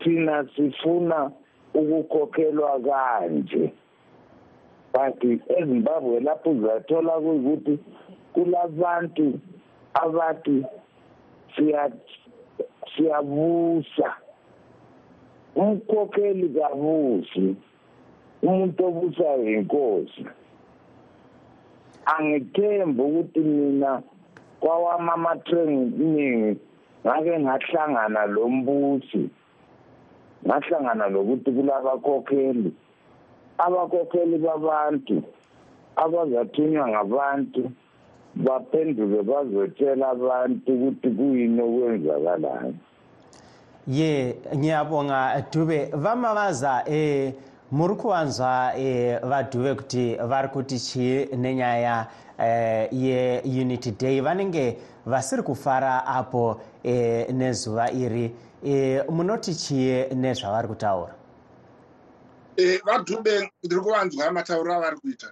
thina 0.00 0.44
sifuna 0.56 1.30
ukukhokhelwa 1.74 2.80
kanje. 2.86 3.72
But 4.92 5.18
ezimbabwe 5.58 6.20
lapho 6.20 6.50
uzathola 6.50 7.12
kuyikuthi 7.24 7.74
kulabantu 8.32 9.40
abathi 9.94 10.64
siyabusa. 12.94 14.23
Umkhokheli 15.56 16.48
kabusi 16.56 17.56
umuntu 18.42 18.80
obusayo 18.88 19.46
inkosi. 19.56 20.22
Angithembi 22.14 23.00
ukuthi 23.02 23.40
mina 23.40 24.02
kwawami 24.60 25.10
ama-training 25.16 26.56
ngake 27.04 27.34
ngahlangana 27.40 28.22
lo 28.26 28.48
mbusi. 28.48 29.22
Ngahlangana 30.46 31.06
lokuthi 31.14 31.50
kulabakhokheli 31.56 32.70
abakhokheli 33.64 34.36
babantu 34.38 35.22
abazathunywa 35.96 36.84
ngabantu 36.88 37.62
baphenduke 38.44 39.22
bazotshela 39.30 40.04
abantu 40.14 40.68
ukuthi 40.74 41.08
kuyini 41.16 41.60
okwenzakalayo. 41.66 42.74
Ye 43.88 44.36
ngiyabonga 44.56 45.44
dube. 45.52 45.90
Vamavaza 45.92 46.82
eh 46.86 47.34
muri 47.72 47.94
kuvanzwa 47.96 48.72
eh, 48.78 49.20
vadhuve 49.22 49.74
kuti 49.74 50.16
vari 50.16 50.48
kuti 50.48 50.78
chii 50.78 51.26
nenyaya 51.36 52.06
eh, 52.38 52.88
yeunity 52.92 53.90
day. 53.90 54.20
Vanenge 54.20 54.78
vasiri 55.06 55.42
kufara 55.42 56.06
apo 56.06 56.60
eh, 56.82 57.28
nezuva 57.32 57.90
iri. 57.90 58.34
Eh, 58.64 59.04
munoti 59.10 59.54
chii 59.54 60.14
nezvavari 60.14 60.68
kutaura 60.68 61.14
Eh, 62.56 62.80
vadhube 62.86 63.50
ndiri 63.64 63.80
kuvanzwa 63.80 64.32
matauriro 64.32 64.74
avari 64.74 64.96
kuita 64.96 65.26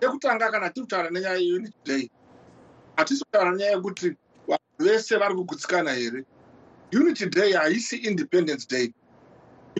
ekutanga 0.00 0.50
kana 0.50 0.70
tiri 0.70 0.82
kutaura 0.86 1.10
nenyaya 1.10 1.36
yeunity 1.36 1.74
day 1.84 2.10
hatisi 2.96 3.24
kutaura 3.24 3.50
nenyaya 3.50 3.70
yekuti 3.72 4.16
vanhu 4.48 4.62
vese 4.78 5.16
vari 5.16 5.34
kugutsikana 5.34 5.92
here 5.92 6.24
unity 6.92 7.26
day 7.26 7.52
haisi 7.52 7.96
independence 7.96 8.66
day. 8.66 8.92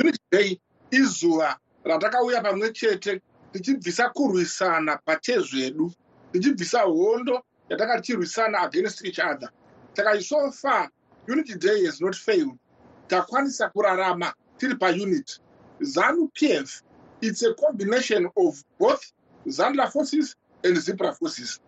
Unity 0.01 0.19
day 0.31 0.61
izuva 0.91 1.57
ratakauya 1.85 2.43
pamwe 2.43 2.73
chete 2.73 3.21
tichibvisa 3.53 4.09
kurwisana 4.09 4.97
patezvedu 4.97 5.93
tichibvisa 6.33 6.81
hondo 6.81 7.43
yatakati 7.69 8.13
tirwisana 8.13 8.61
against 8.63 9.05
each 9.05 9.19
other. 9.19 9.51
Saka 9.95 10.21
so 10.23 10.51
far 10.53 10.91
unity 11.29 11.55
day 11.55 11.85
has 11.85 12.01
not 12.01 12.15
failed. 12.17 12.59
Takwanisa 13.09 13.69
kurarama 13.73 14.33
tiri 14.59 14.75
paunity. 14.75 15.41
Zanu 15.81 16.29
pf 16.33 16.83
it's 17.23 17.43
a 17.43 17.55
combination 17.55 18.27
of 18.37 18.63
both 18.79 19.13
zandla 19.47 19.91
forces 19.93 20.37
and 20.65 20.77
zipra 20.77 21.15
forces. 21.19 21.61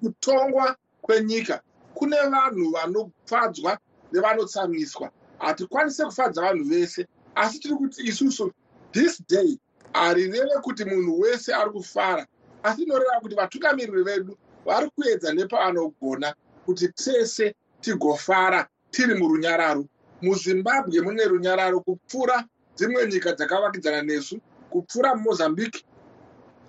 Kutongwa 0.00 0.76
kwenyika 1.02 1.60
kune 1.94 2.16
vanhu 2.16 2.70
vanofadzwa 2.70 3.78
nevanotsamwiswa. 4.12 5.10
Hatikwanise 5.38 6.04
kufadza 6.04 6.42
vanhu 6.42 6.64
vese 6.64 7.06
asi 7.34 7.58
tiri 7.58 7.74
kuti 7.74 8.02
isusu 8.02 8.52
this 8.92 9.22
day 9.28 9.58
harireve 9.92 10.54
kuti 10.62 10.84
munhu 10.84 11.20
wese 11.20 11.54
ari 11.54 11.70
kufara 11.70 12.26
asi 12.62 12.82
inoreva 12.82 13.20
kuti 13.20 13.34
vatungamiriri 13.34 14.02
vedu 14.04 14.38
vari 14.66 14.90
kuedza 14.90 15.32
nepavanogona 15.32 16.34
kuti 16.66 16.88
tese 16.88 17.54
tigofara 17.80 18.68
tiri 18.90 19.14
murunyararo. 19.14 19.84
Muzimbabwe 20.22 21.00
mune 21.00 21.24
runyararo 21.24 21.80
kupfuura 21.80 22.44
dzimwe 22.76 23.06
nyika 23.06 23.32
dzakavakidzana 23.32 24.02
nesu 24.02 24.40
kupfuura 24.70 25.14
mumozambique 25.14 25.84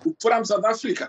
kupfuura 0.04 0.40
musouth 0.40 0.66
africa 0.66 1.08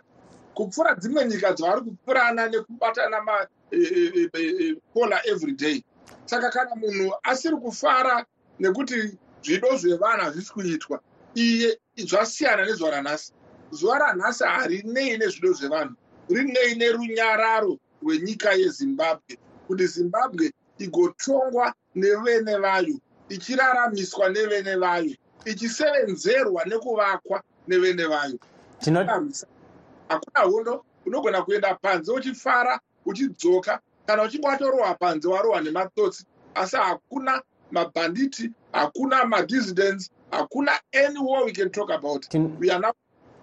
kupfuura 0.55 0.95
dzimwe 0.95 1.25
nyika 1.25 1.53
dzavari 1.53 1.81
kupfurana 1.81 2.49
nekubatana 2.49 3.21
mapola 3.23 5.21
every 5.27 5.53
day 5.53 5.83
saka 6.27 6.51
kana 6.51 6.75
munhu 6.77 7.15
asiri 7.23 7.57
kufara 7.57 8.25
nekuti 8.61 9.19
zvido 9.45 9.77
zvevanhu 9.77 10.23
hazvisi 10.25 10.53
kuitwa 10.53 11.01
iye 11.35 11.79
zvasiyana 11.97 12.65
nezuva 12.67 12.91
ranhasi. 12.91 13.33
Zuva 13.71 13.99
ranhasi 13.99 14.45
harinei 14.45 15.19
nezvido 15.19 15.53
zvevanhu 15.53 15.95
rinei 16.29 16.75
nerunyararo 16.75 17.79
rwenyika 18.03 18.53
yezimbabwe 18.53 19.39
kuti 19.67 19.87
zimbabwe 19.87 20.53
igotongwa 20.79 21.75
nevene 21.95 22.57
vayo 22.59 22.97
ichiraramiswa 23.29 24.29
nevene 24.29 24.77
vayo 24.77 25.15
ichisevenzerwa 25.45 26.65
nekuvakwa 26.65 27.43
nevene 27.69 28.07
vayo. 28.07 28.39
Hakuna 30.09 30.41
hondo 30.41 30.85
unogona 31.07 31.43
kuenda 31.43 31.75
panze 31.75 32.13
uchifara 32.13 32.81
uchidzoka 33.07 33.81
kana 34.07 34.23
uchinge 34.23 34.47
watorohwa 34.49 34.95
panze 34.95 35.29
warohwa 35.29 35.61
nematsotsi 35.61 36.25
asi 36.55 36.77
hakuna 36.77 37.43
mabanditi 37.71 38.51
hakuna 38.73 39.25
ma-dissidents 39.25 40.11
hakuna 40.31 40.73
any 41.07 41.19
war 41.19 41.45
we 41.45 41.53
can 41.53 41.71
talk 41.71 41.91
about. 41.91 42.27
We 42.61 42.71
are 42.71 42.81
now 42.81 42.93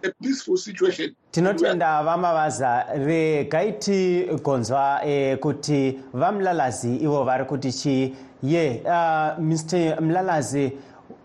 a 0.03 0.11
peaceful 0.23 0.57
situation. 0.57 1.15
Tinotenda 1.31 2.03
vamavaza 2.03 2.85
regai 2.95 3.71
tigonzwa 3.73 5.05
eh, 5.05 5.37
kuti 5.39 5.99
vamulalazi 6.13 6.95
ivo 6.95 7.23
vari 7.23 7.45
kuti 7.45 7.71
chii? 7.73 8.15
Ye 8.43 8.81
uh, 8.85 9.39
mr 9.39 10.01
mlalazi 10.01 10.71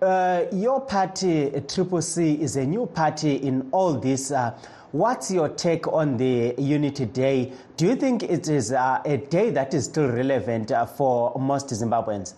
uh, 0.02 0.44
your 0.52 0.80
party 0.80 1.50
triple 1.68 2.02
c 2.02 2.34
is 2.34 2.56
a 2.56 2.64
new 2.64 2.86
party 2.86 3.36
in 3.36 3.66
all 3.72 3.94
this 3.94 4.30
uh, 4.30 4.56
what's 4.92 5.30
your 5.30 5.48
take 5.48 5.86
on 5.88 6.16
the 6.16 6.54
unity 6.58 7.06
day 7.06 7.52
do 7.76 7.86
you 7.86 7.96
think 7.96 8.22
it 8.22 8.48
is 8.48 8.72
uh, 8.72 9.00
a 9.06 9.16
day 9.16 9.50
that 9.50 9.72
is 9.72 9.84
still 9.86 10.08
relevant 10.08 10.70
uh, 10.70 10.84
for 10.84 11.38
most 11.38 11.68
zimbabweans 11.68 12.34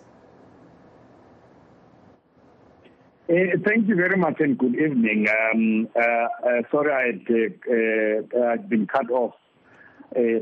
Uh, 3.29 3.55
thank 3.63 3.87
you 3.87 3.95
very 3.95 4.17
much 4.17 4.39
and 4.39 4.57
good 4.57 4.73
evening. 4.73 5.27
Um, 5.29 5.87
uh, 5.95 6.63
sorry, 6.71 6.91
I 6.91 8.49
had 8.49 8.67
been 8.67 8.87
cut 8.87 9.11
off, 9.11 9.35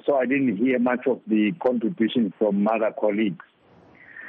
so 0.06 0.16
I 0.16 0.26
didn't 0.26 0.56
hear 0.56 0.80
much 0.80 1.06
of 1.06 1.20
the 1.28 1.52
contribution 1.62 2.34
from 2.40 2.66
other 2.66 2.94
colleagues. 2.98 3.44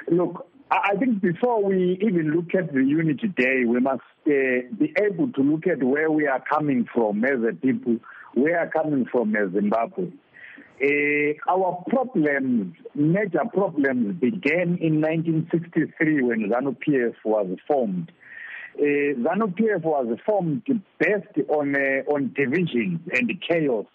Look, 0.09 0.49
I 0.71 0.97
think 0.97 1.23
before 1.23 1.65
we 1.65 1.99
even 2.03 2.33
look 2.33 2.55
at 2.55 2.73
the 2.73 2.85
Unity 2.85 3.29
Day, 3.29 3.65
we 3.67 3.81
must 3.81 4.03
uh, 4.27 4.69
be 4.79 4.93
able 5.03 5.33
to 5.33 5.41
look 5.41 5.67
at 5.67 5.83
where 5.83 6.11
we 6.11 6.27
are 6.27 6.43
coming 6.49 6.87
from 6.93 7.25
as 7.25 7.41
a 7.49 7.55
people, 7.55 7.97
where 8.35 8.45
we 8.45 8.53
are 8.53 8.69
coming 8.69 9.07
from 9.11 9.35
as 9.35 9.53
Zimbabwe. 9.53 10.11
our 11.49 11.85
problems, 11.89 12.75
major 12.95 13.45
problems, 13.53 14.21
began 14.21 14.79
in 14.81 15.01
1963 15.01 16.23
when 16.23 16.51
ZANU 16.51 16.77
PF 16.87 17.15
was 17.25 17.57
formed 17.67 18.13
uh, 18.79 18.83
ZANU 18.83 19.55
PF 19.59 19.83
was 19.83 20.19
formed 20.25 20.63
based 20.99 21.49
on 21.49 21.75
uh, 21.75 22.13
on 22.13 22.33
division 22.35 23.01
and 23.13 23.31
chaos. 23.49 23.87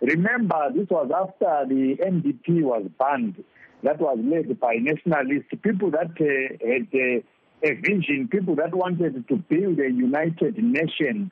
Remember, 0.00 0.70
this 0.74 0.88
was 0.90 1.10
after 1.14 1.64
the 1.68 1.96
NDP 2.04 2.62
was 2.62 2.88
banned. 2.98 3.42
That 3.82 4.00
was 4.00 4.18
led 4.22 4.58
by 4.58 4.76
nationalists, 4.80 5.48
people 5.62 5.90
that 5.92 6.10
uh, 6.20 6.66
had 6.66 6.88
uh, 6.94 7.22
a 7.62 7.74
vision, 7.80 8.28
people 8.30 8.56
that 8.56 8.74
wanted 8.74 9.26
to 9.28 9.36
build 9.36 9.78
a 9.78 9.90
united 9.90 10.58
nation 10.58 11.30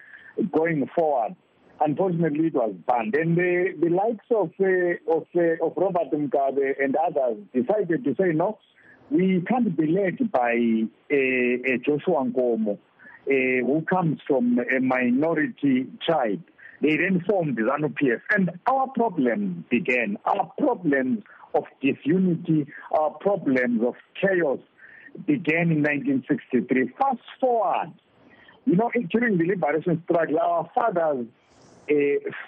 going 0.53 0.89
forward. 0.95 1.37
Unfortunately, 1.81 2.47
it 2.47 2.55
was 2.55 2.75
banned, 2.87 3.15
and 3.17 3.37
the, 3.37 3.75
the 3.81 3.89
likes 3.89 4.27
of 4.31 4.53
uh, 4.61 5.17
of, 5.17 5.27
uh, 5.35 5.67
of 5.67 5.73
Robert 5.77 6.13
Mugabe 6.13 6.75
and 6.83 6.95
others 6.97 7.39
decided 7.53 8.05
to 8.05 8.15
say 8.15 8.33
no 8.33 8.59
we 9.11 9.43
can't 9.49 9.77
be 9.77 9.87
led 9.87 10.31
by 10.33 10.53
a 11.11 11.79
Joshua 11.85 12.25
Nkomo, 12.25 12.79
who 13.27 13.85
comes 13.89 14.21
from 14.27 14.59
a 14.59 14.81
minority 14.81 15.87
tribe. 16.07 16.43
They 16.81 16.97
then 16.97 17.25
formed 17.29 17.57
ZANU 17.57 17.95
PF. 17.95 18.21
And 18.31 18.51
our 18.67 18.89
problems 18.89 19.65
began. 19.71 20.19
Our 20.25 20.53
problems 20.59 21.23
of 21.55 21.64
disunity, 21.81 22.67
our 22.93 23.11
problems 23.11 23.83
of 23.87 23.95
chaos 24.21 24.59
began 25.27 25.71
in 25.71 25.83
1963. 25.83 26.93
Fast 26.99 27.19
forward, 27.40 27.93
you 28.67 28.77
know, 28.77 28.90
during 29.11 29.38
the 29.38 29.45
liberation 29.45 30.03
struggle, 30.05 30.38
our 30.40 30.71
fathers 30.75 31.27
uh, 31.90 31.95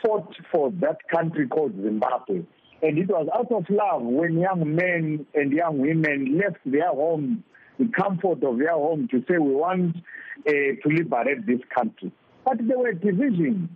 fought 0.03 0.35
for 0.51 0.71
that 0.81 0.99
country 1.09 1.47
called 1.47 1.75
Zimbabwe. 1.83 2.43
And 2.83 2.99
it 2.99 3.09
was 3.09 3.29
out 3.35 3.51
of 3.53 3.65
love 3.71 4.03
when 4.03 4.39
young 4.39 4.75
men 4.75 5.27
and 5.35 5.53
young 5.53 5.79
women 5.79 6.39
left 6.39 6.59
their 6.65 6.89
home, 6.89 7.45
the 7.79 7.89
comfort 7.89 8.43
of 8.43 8.59
their 8.59 8.73
home, 8.73 9.09
to 9.11 9.21
say, 9.29 9.39
we 9.39 9.55
want 9.55 9.97
uh, 10.47 10.51
to 10.51 10.89
liberate 10.89 11.47
this 11.47 11.61
country. 11.75 12.13
But 12.45 12.59
there 12.67 12.79
were 12.79 12.93
divisions 12.93 13.71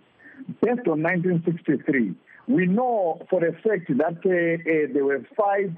based 0.62 0.86
on 0.86 1.02
1963. 1.02 2.14
We 2.50 2.66
know 2.66 3.24
for 3.30 3.46
a 3.46 3.52
fact 3.52 3.86
that 3.96 4.18
uh, 4.26 4.32
uh, 4.32 4.92
there 4.92 5.04
were 5.04 5.24
fights 5.36 5.70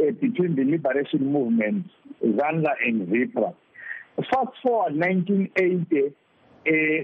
uh, 0.00 0.12
between 0.12 0.56
the 0.56 0.64
liberation 0.64 1.30
movements, 1.30 1.90
ZANLA 2.24 2.70
and 2.82 3.06
ZIPRA. 3.08 3.54
Fast 4.16 4.56
forward 4.62 4.96
1980, 4.96 6.06
uh, 6.06 6.10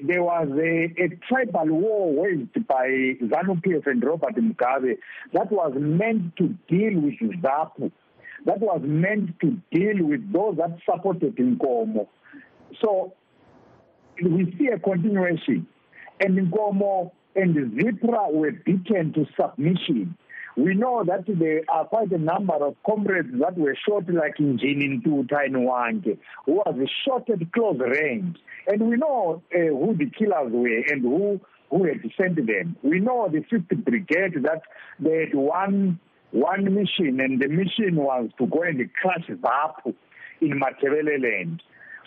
there 0.07 0.23
was 0.23 0.49
a, 0.57 1.03
a 1.03 1.09
tribal 1.29 1.67
war 1.67 2.15
waged 2.15 2.67
by 2.67 2.87
ZANU 3.23 3.61
PF 3.63 3.87
and 3.89 4.03
Robert 4.03 4.37
Mugabe 4.37 4.97
that 5.35 5.53
was 5.53 5.75
meant 5.77 6.35
to 6.37 6.57
deal 6.67 6.99
with 6.99 7.21
ZAPU, 7.43 7.93
that 8.47 8.61
was 8.61 8.81
meant 8.83 9.39
to 9.41 9.59
deal 9.71 10.03
with 10.07 10.33
those 10.33 10.57
that 10.57 10.79
supported 10.91 11.37
Nkomo. 11.37 12.09
So 12.81 13.13
we 14.23 14.57
see 14.59 14.69
a 14.69 14.79
continuation, 14.79 15.67
and 16.21 16.39
Nkomo 16.51 17.13
and 17.37 17.55
Zipra 17.55 18.33
were 18.33 18.53
beaten 18.53 19.13
to 19.13 19.27
submission. 19.41 20.17
We 20.57 20.75
know 20.75 21.05
that 21.05 21.25
there 21.27 21.63
are 21.69 21.85
quite 21.85 22.11
a 22.11 22.19
number 22.19 22.55
of 22.55 22.75
comrades 22.85 23.29
that 23.41 23.57
were 23.57 23.77
shot 23.89 24.13
like 24.13 24.41
in 24.41 24.59
Wange, 24.59 26.19
who 26.45 26.53
was 26.53 26.91
shot 27.07 27.31
at 27.31 27.53
close 27.53 27.79
range. 27.79 28.37
And 28.67 28.91
we 28.91 28.97
know 28.97 29.43
uh, 29.55 29.59
who 29.59 29.95
the 29.97 30.11
killers 30.11 30.53
were 30.53 30.83
and 30.93 31.03
who, 31.03 31.41
who 31.71 31.85
had 31.85 32.03
sent 32.17 32.37
them. 32.37 32.77
We 32.83 32.99
know 32.99 33.29
the 33.31 33.41
5th 33.41 33.85
Brigade 33.85 34.43
that 34.43 34.63
they 34.99 35.27
had 35.27 35.35
one, 35.35 36.01
one 36.33 36.65
mission, 36.65 37.21
and 37.21 37.41
the 37.41 37.49
mission 37.49 37.95
was 37.95 38.31
to 38.39 38.47
go 38.47 38.63
and 38.63 38.79
crush 38.95 39.29
ZAPU 39.29 39.95
in 40.41 40.61
Matabeleland. 40.61 41.61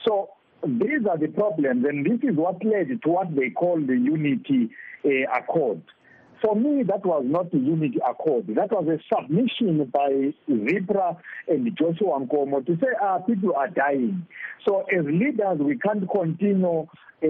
So 0.06 0.32
these 0.66 1.06
are 1.10 1.18
the 1.18 1.28
problems, 1.28 1.86
and 1.88 2.06
this 2.06 2.30
is 2.30 2.36
what 2.36 2.64
led 2.64 2.88
to 2.88 3.10
what 3.10 3.36
they 3.36 3.50
call 3.50 3.80
the 3.80 3.98
Unity 3.98 4.70
uh, 5.06 5.38
Accord. 5.38 5.82
For 6.44 6.56
me, 6.58 6.84
that 6.84 7.06
was 7.06 7.24
not 7.26 7.52
the 7.52 7.58
unity 7.58 8.00
accord. 8.06 8.48
That 8.48 8.70
was 8.70 8.86
a 8.90 9.00
submission 9.16 9.86
by 9.86 10.34
Zipra 10.50 11.16
and 11.48 11.72
Joshua 11.78 12.20
Nkomo 12.20 12.66
to 12.66 12.76
say, 12.82 12.88
ah, 13.02 13.20
people 13.20 13.54
are 13.56 13.70
dying. 13.70 14.28
So 14.68 14.82
as 14.94 15.06
leaders, 15.06 15.60
we 15.60 15.78
can't 15.78 16.04
continue 16.12 16.86
uh, 17.24 17.26
uh, 17.26 17.30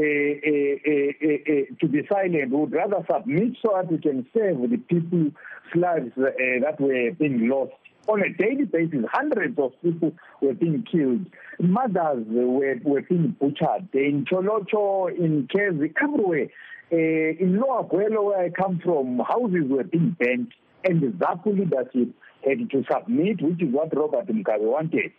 to 1.80 1.88
be 1.88 2.02
silent. 2.12 2.50
We 2.50 2.58
would 2.58 2.74
rather 2.74 3.06
submit 3.08 3.56
so 3.62 3.74
that 3.76 3.92
we 3.92 4.00
can 4.00 4.26
save 4.34 4.58
the 4.68 4.78
people's 4.90 5.34
lives 5.76 6.12
that 6.16 6.78
were 6.80 7.12
being 7.12 7.50
lost. 7.50 7.74
On 8.08 8.22
a 8.22 8.30
daily 8.34 8.66
basis, 8.66 9.06
hundreds 9.12 9.58
of 9.58 9.72
people 9.82 10.12
were 10.42 10.54
being 10.54 10.84
killed. 10.92 11.26
Mothers 11.60 12.26
were, 12.28 12.76
were 12.84 13.02
being 13.02 13.36
butchered 13.40 13.88
in 13.94 14.26
Tsholotsho, 14.26 15.18
in 15.18 15.48
Kezi, 15.48 15.94
everywhere. 16.02 16.48
Uh, 16.92 16.96
in 16.96 17.60
Lower 17.60 17.84
Gwelo, 17.86 18.26
where 18.26 18.46
I 18.46 18.50
come 18.50 18.80
from, 18.84 19.20
houses 19.20 19.64
were 19.70 19.86
being 19.86 20.16
burnt, 20.20 20.50
and 20.84 21.02
the 21.02 21.08
ZAPU 21.08 21.58
leadership 21.58 22.14
had 22.46 22.70
to 22.70 22.84
submit, 22.92 23.42
which 23.42 23.62
is 23.62 23.74
what 23.74 23.96
Robert 23.96 24.28
Mugabe 24.28 24.60
wanted. 24.60 25.12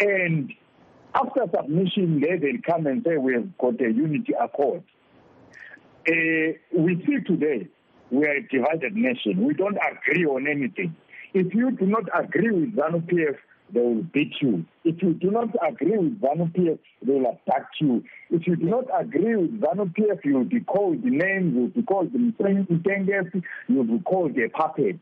And 0.00 0.52
after 1.14 1.46
submission, 1.54 2.20
they 2.20 2.36
will 2.36 2.58
come 2.66 2.86
and 2.86 3.04
say, 3.06 3.16
we 3.16 3.34
have 3.34 3.56
got 3.56 3.80
a 3.80 3.90
unity 3.92 4.34
accord. 4.38 4.82
Uh, 6.08 6.58
we 6.76 7.02
see 7.06 7.20
today, 7.24 7.68
we 8.10 8.26
are 8.26 8.36
a 8.36 8.42
divided 8.42 8.94
nation. 8.94 9.44
We 9.44 9.54
don't 9.54 9.78
agree 9.78 10.26
on 10.26 10.46
anything. 10.48 10.94
If 11.36 11.54
you 11.54 11.70
do 11.70 11.84
not 11.84 12.04
agree 12.18 12.50
with 12.50 12.74
ZANU 12.76 13.02
PF, 13.10 13.36
they 13.70 13.80
will 13.80 14.02
beat 14.04 14.32
you. 14.40 14.64
If 14.84 15.02
you 15.02 15.12
do 15.12 15.30
not 15.30 15.50
agree 15.68 15.98
with 15.98 16.18
ZANU 16.22 16.50
PF, 16.56 16.78
they 17.02 17.12
will 17.12 17.26
attack 17.26 17.66
you. 17.78 18.02
If 18.30 18.46
you 18.46 18.56
do 18.56 18.64
not 18.64 18.86
agree 18.98 19.36
with 19.36 19.60
ZANU 19.60 19.92
PF, 19.94 20.24
you 20.24 20.32
will 20.32 20.44
be 20.44 20.60
called 20.60 21.02
the 21.02 21.10
names, 21.10 21.54
you 21.54 21.60
will 21.60 21.68
be 21.68 21.82
called 21.82 22.14
the 22.14 22.18
Mtenges, 22.18 23.44
you 23.68 23.76
will 23.76 23.98
be 23.98 24.02
called 24.02 24.38
a 24.38 24.48
puppet. 24.48 24.98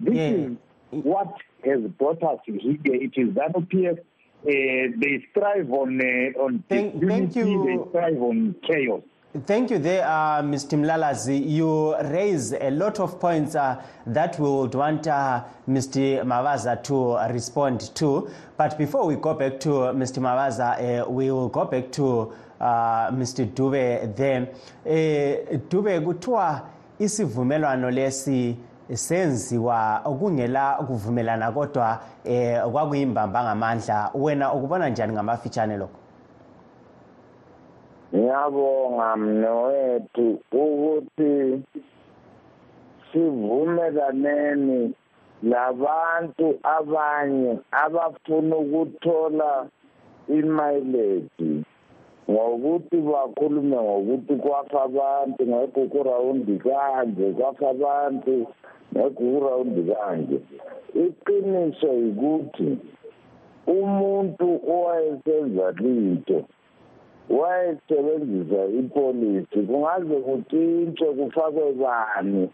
This 0.00 0.14
yeah. 0.16 0.30
is 0.30 0.56
what 0.90 1.32
has 1.64 1.82
brought 1.98 2.20
us 2.24 2.40
here. 2.46 2.58
It 2.84 3.12
is 3.16 3.28
ZANU 3.28 3.68
PF. 3.68 3.98
Uh, 3.98 4.92
they 5.00 5.24
strive 5.30 5.70
on 5.70 6.00
uh, 6.00 6.40
on 6.40 6.64
thank, 6.68 7.00
thank 7.00 7.36
you. 7.36 7.64
they 7.64 7.90
strive 7.90 8.20
on 8.20 8.56
chaos. 8.66 9.02
Thank 9.44 9.70
you 9.70 9.78
there, 9.78 10.04
uh, 10.06 10.40
Mr. 10.42 10.78
Mlalazi. 10.78 11.50
You 11.50 11.94
raise 12.10 12.52
a 12.52 12.70
lot 12.70 13.00
of 13.00 13.20
points 13.20 13.54
uh, 13.54 13.82
that 14.06 14.38
we 14.38 14.48
would 14.48 14.74
want 14.74 15.06
uh, 15.08 15.42
Mr. 15.68 16.22
Mavaza 16.24 16.82
to 16.84 17.16
respond 17.34 17.94
to. 17.96 18.30
But 18.56 18.78
before 18.78 19.04
we 19.04 19.16
go 19.16 19.34
back 19.34 19.60
to 19.60 19.68
Mr. 19.68 20.20
Mavaza, 20.22 21.06
we 21.10 21.30
will 21.30 21.48
go 21.48 21.64
back 21.64 21.90
to 21.92 22.32
Mr. 22.60 23.46
Dube 23.52 24.14
there. 24.16 24.48
Dube, 25.68 26.00
kuthiwa 26.00 26.60
isivumelwano 26.98 27.90
lesi 27.90 28.56
senziwa 28.94 30.00
kungela 30.18 30.72
kuvumelana 30.74 31.52
kodwa 31.52 32.00
eh 32.24 32.62
kwakuyimbamba 32.72 33.42
ngamandla 33.44 34.10
wena 34.14 34.52
ukubona 34.52 34.88
njani 34.88 35.12
ngamafitshane 35.12 35.76
lokho 35.76 35.98
ngiyabonga 38.14 39.16
mnewethu 39.16 40.26
ukuthi 40.52 41.62
sivumelaneni 43.12 44.94
labantu 45.42 46.58
abanye 46.76 47.58
abafuna 47.84 48.56
ukuthola 48.56 49.66
imayiledi 50.38 51.52
ngokuthi 52.30 52.96
bakhulume 52.96 53.76
ngokuthi 53.76 54.34
kwafa 54.42 54.82
abantu 54.82 55.40
ngegugu 55.46 56.02
rawundi 56.02 56.54
kanje 56.58 57.26
kwafa 57.36 57.70
abantu 57.70 58.46
ngegugu 58.92 59.38
rawundi 59.46 59.82
kanje. 59.92 60.38
Iqiniso 61.04 61.88
yikuthi 62.02 62.68
umuntu 63.66 64.48
owayesenza 64.74 65.66
linto 65.80 66.38
wayesebenzisa 67.30 68.64
ipolisi. 68.80 69.58
Kungaze 69.66 70.16
kutshintshwe 70.26 71.08
kufakwe 71.18 71.72
bani? 71.72 72.50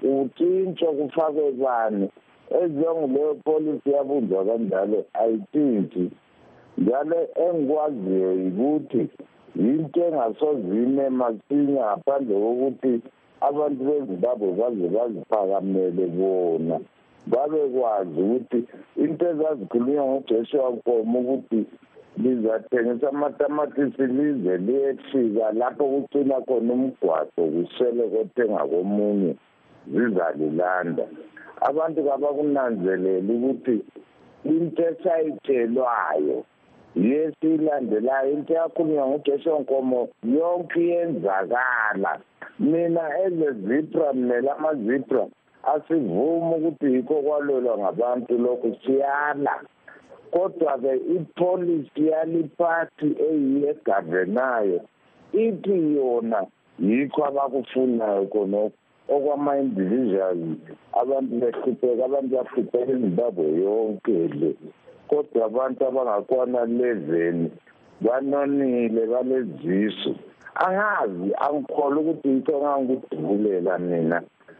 Kutshintshwe 0.00 0.88
kufakwe 0.88 1.52
bani? 1.52 2.10
Ezenguleyo 2.50 3.34
polisi 3.34 3.90
yabunjwa 3.90 4.44
kanjalo 4.44 5.04
ayitshintshi. 5.14 6.10
Njalo 6.78 7.16
engikwaziyo 7.44 8.32
yikuthi 8.32 9.08
yinto 9.56 10.00
engasozime 10.08 11.08
masinya 11.10 11.84
ngaphandle 11.86 12.34
kokuthi 12.42 12.92
abantu 13.40 13.80
bezimbabwe 13.88 14.48
baze 14.58 14.86
baziphakamele 14.94 16.06
bona. 16.18 16.76
Babekwazi 17.26 18.20
ukuthi 18.20 18.60
into 18.96 19.24
ezazikhulunywa 19.30 20.04
ngujoshua 20.06 20.70
nkomo 20.70 21.18
ukuthi 21.20 21.60
lizathengisa 22.16 23.08
amatamatisi 23.08 24.06
lize 24.06 24.56
liyefika 24.56 25.52
lapho 25.52 25.84
kucina 25.84 26.40
khona 26.40 26.72
umgwaqo 26.72 27.42
kusele 27.54 28.02
kothenga 28.12 28.62
komunye 28.70 29.36
zizalilanda. 29.92 31.04
Abantu 31.60 32.04
kabakunanzeleli 32.04 33.32
ukuthi 33.32 33.76
into 34.44 34.82
esayitshelwayo 34.90 36.44
yesilandelayo 36.96 38.32
into 38.32 38.52
yakhulunywa 38.54 39.06
ngujoshua 39.08 39.60
nkomo 39.60 40.08
yonke 40.24 40.80
iyenzakala. 40.80 42.20
Mina 42.58 43.18
ezezipra 43.24 44.12
mmela 44.12 44.56
amazipra 44.56 45.26
asivumi 45.74 46.54
ukuthi 46.54 46.86
yikho 46.94 47.14
kwalwelwa 47.14 47.78
ngabantu 47.78 48.38
lokhu 48.38 48.76
siyala. 48.86 49.60
Kodwa-ke 50.32 50.92
ipolisi 51.16 52.02
yaliphathi 52.12 53.08
eyiyegavenayo 53.28 54.80
ithi 55.44 55.76
yona 55.96 56.40
yikho 56.86 57.20
abakufunayo 57.28 58.26
khonokho 58.32 58.76
okwama-individuals 59.14 60.42
abantu 61.00 61.32
behlupheka 61.40 62.02
abantu 62.04 62.30
bahlupheka 62.36 62.78
ezimbabwe 62.92 63.46
yonke 63.62 64.16
le. 64.40 64.50
Kodwa 65.08 65.44
abantu 65.48 65.80
abangakwana 65.88 66.60
leveni 66.78 67.50
banonile 68.04 69.02
balezisu. 69.12 70.12
Angazi 70.64 71.30
angikholwa 71.44 72.00
ukuthi 72.02 72.28
yikho 72.34 72.54
ngangikudubulela 72.62 73.78
mina. 73.78 74.18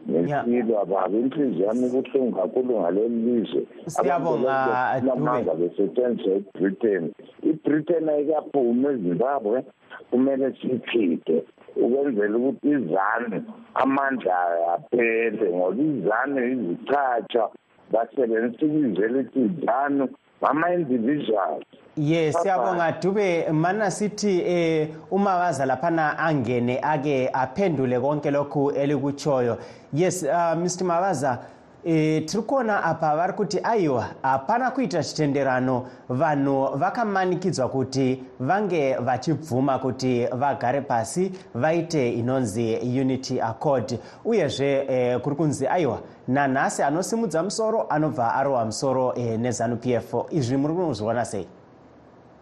Nempilo 0.08 0.80
ababa 0.80 1.16
inhliziyo 1.18 1.66
yami 1.66 1.86
ibuhlungu 1.86 2.36
kakhulu 2.36 2.80
ngaleli 2.80 3.18
lizwe. 3.26 3.62
Abantulamanga 4.00 5.52
besetshenziswa 5.60 6.32
ebritain. 6.38 7.04
Ibritain 7.42 8.08
ayikaphumi 8.08 8.86
ezimbabwe 8.92 9.58
kumele 10.10 10.46
siyichithe 10.58 11.36
ukwenzela 11.76 12.36
ukuthi 12.38 12.68
izanu 12.68 13.36
amandla 13.74 14.34
aphele 14.74 15.46
ngoba 15.56 15.82
izanu 15.82 16.38
izichatsha 16.52 17.44
basebenzisa 17.92 18.64
ibizo 18.66 19.02
elithi 19.04 19.40
izanu 19.40 20.04
ngama-individuals 20.42 21.64
yes 21.96 22.36
siyabonga 22.42 22.92
dube. 22.92 23.46
Mana 23.52 23.90
sithi 23.90 24.40
eh 24.40 24.88
umakaza 25.10 25.66
laphana 25.66 26.18
angene 26.18 26.78
ake 26.82 27.30
aphendule 27.32 28.00
konke 28.00 28.30
lokhu 28.30 28.70
elikutshoyo. 28.70 29.58
Yes 29.92 30.22
uh, 30.22 30.54
mr 30.58 30.84
makaza 30.84 31.38
e, 31.86 32.20
tiri 32.20 32.42
kuona 32.42 32.84
apa 32.84 33.16
vari 33.16 33.32
kuti 33.32 33.60
aiwa 33.62 34.10
hapana 34.22 34.70
kuita 34.70 35.04
chitenderano. 35.04 35.86
Vanhu 36.08 36.76
vakamanikidzwa 36.76 37.68
kuti 37.68 38.22
vange 38.40 38.94
vachibvuma 38.94 39.78
kuti 39.78 40.26
vagare 40.26 40.80
pasi 40.80 41.32
vaite 41.54 42.12
inonzi 42.12 42.74
unity 43.00 43.40
accord. 43.40 43.98
Uyezve 44.24 44.86
e, 44.88 45.18
kuri 45.18 45.36
kunzi 45.36 45.66
aiwa 45.66 46.00
nanhasi 46.28 46.82
anosimudza 46.82 47.42
musoro 47.42 47.86
anobva 47.88 48.34
arohwa 48.34 48.64
musoro 48.64 49.14
e, 49.14 49.36
nezanup 49.36 49.86
f 49.86 50.14
izvi 50.30 50.56
muri 50.56 50.74
kunozviona 50.74 51.24
sei? 51.24 51.46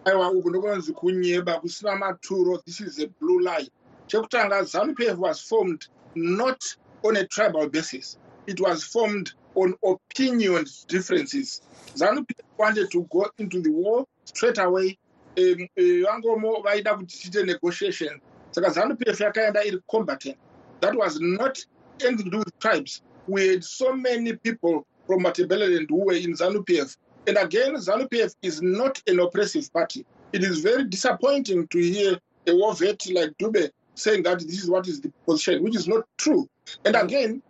Aiwa 0.05 0.31
uku 0.31 0.49
ndokunonzi 0.49 0.93
kunyeba 0.93 1.59
kusina 1.59 1.95
maturo 1.95 2.57
this 2.57 2.79
is 2.79 2.99
a 2.99 3.07
blue 3.21 3.39
line 3.39 3.69
chekutanga 4.07 4.63
zanup 4.63 4.99
f 4.99 5.17
was 5.19 5.39
formed 5.49 5.85
not 6.15 6.63
on 7.03 7.17
a 7.17 7.23
tribal 7.25 7.69
basis 7.69 8.17
it 8.47 8.59
was 8.59 8.83
formed 8.83 9.33
on 9.55 9.73
opinion 9.83 10.65
differences. 10.87 11.61
ZANU 11.95 12.25
wanted 12.57 12.91
to 12.91 13.07
go 13.11 13.29
into 13.37 13.61
the 13.61 13.71
war 13.71 14.05
straight 14.25 14.57
away. 14.57 14.97
Um, 15.37 15.67
uh, 15.77 15.81
Vangomo 15.81 16.63
vaida 16.63 16.95
kuti 16.95 17.29
tiite 17.29 17.45
negotiation. 17.45 18.19
Saka 18.51 18.69
ZANU 18.69 18.97
PF 18.97 19.19
yakaenda 19.19 19.65
iri 19.65 19.79
combatant. 19.89 20.37
That 20.81 20.95
was 20.95 21.19
not 21.19 21.65
anything 22.01 22.25
to 22.25 22.31
do 22.31 22.37
with 22.39 22.59
tribes. 22.59 23.01
We 23.27 23.47
had 23.47 23.63
so 23.63 23.93
many 23.93 24.33
people 24.33 24.85
from 25.07 25.23
Matabeleland 25.23 25.89
who 25.89 26.05
were 26.05 26.13
in 26.13 26.33
ZANU 26.33 26.65
PF. 26.65 26.97
And 27.27 27.37
again, 27.37 27.75
ZANU 27.75 28.09
PF 28.09 28.35
is 28.41 28.61
not 28.61 29.01
an 29.07 29.19
oppressive 29.19 29.71
party. 29.73 30.05
It 30.33 30.43
is 30.43 30.59
very 30.59 30.83
disappointing 30.83 31.67
to 31.67 31.79
hear 31.79 32.19
a 32.47 32.55
war 32.55 32.75
vet 32.75 33.01
like 33.11 33.31
Dube 33.37 33.69
saying 33.95 34.23
that 34.23 34.39
this 34.39 34.61
is 34.61 34.69
what 34.69 34.87
is 34.87 35.01
the 35.01 35.11
position, 35.25 35.63
which 35.63 35.75
is 35.75 35.87
not 35.87 36.03
true. 36.17 36.47
And 36.83 36.95
mm-hmm. 36.95 37.05
again, 37.07 37.43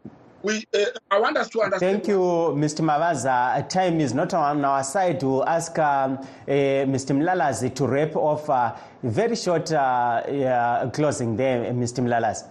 we, 0.45 0.63
uh, 0.75 0.85
I 1.09 1.19
want 1.19 1.37
us 1.37 1.49
to 1.49 1.61
understand. 1.63 1.93
Thank 1.93 2.07
you, 2.07 2.19
Mr. 2.19 2.81
Mavaza. 2.81 3.67
Time 3.67 3.99
is 3.99 4.13
not 4.13 4.33
on 4.33 4.63
our 4.63 4.83
side 4.83 5.19
to 5.21 5.43
ask 5.43 5.77
um, 5.79 6.19
uh, 6.19 6.51
Mr. 6.93 7.15
Mlalazi 7.17 7.73
to 7.73 7.87
wrap 7.87 8.15
off 8.15 8.49
uh, 8.49 8.75
very 9.01 9.35
short 9.35 9.71
uh, 9.71 10.89
closing 10.93 11.35
there, 11.35 11.73
Mr. 11.73 12.03
Mlalazi. 12.03 12.47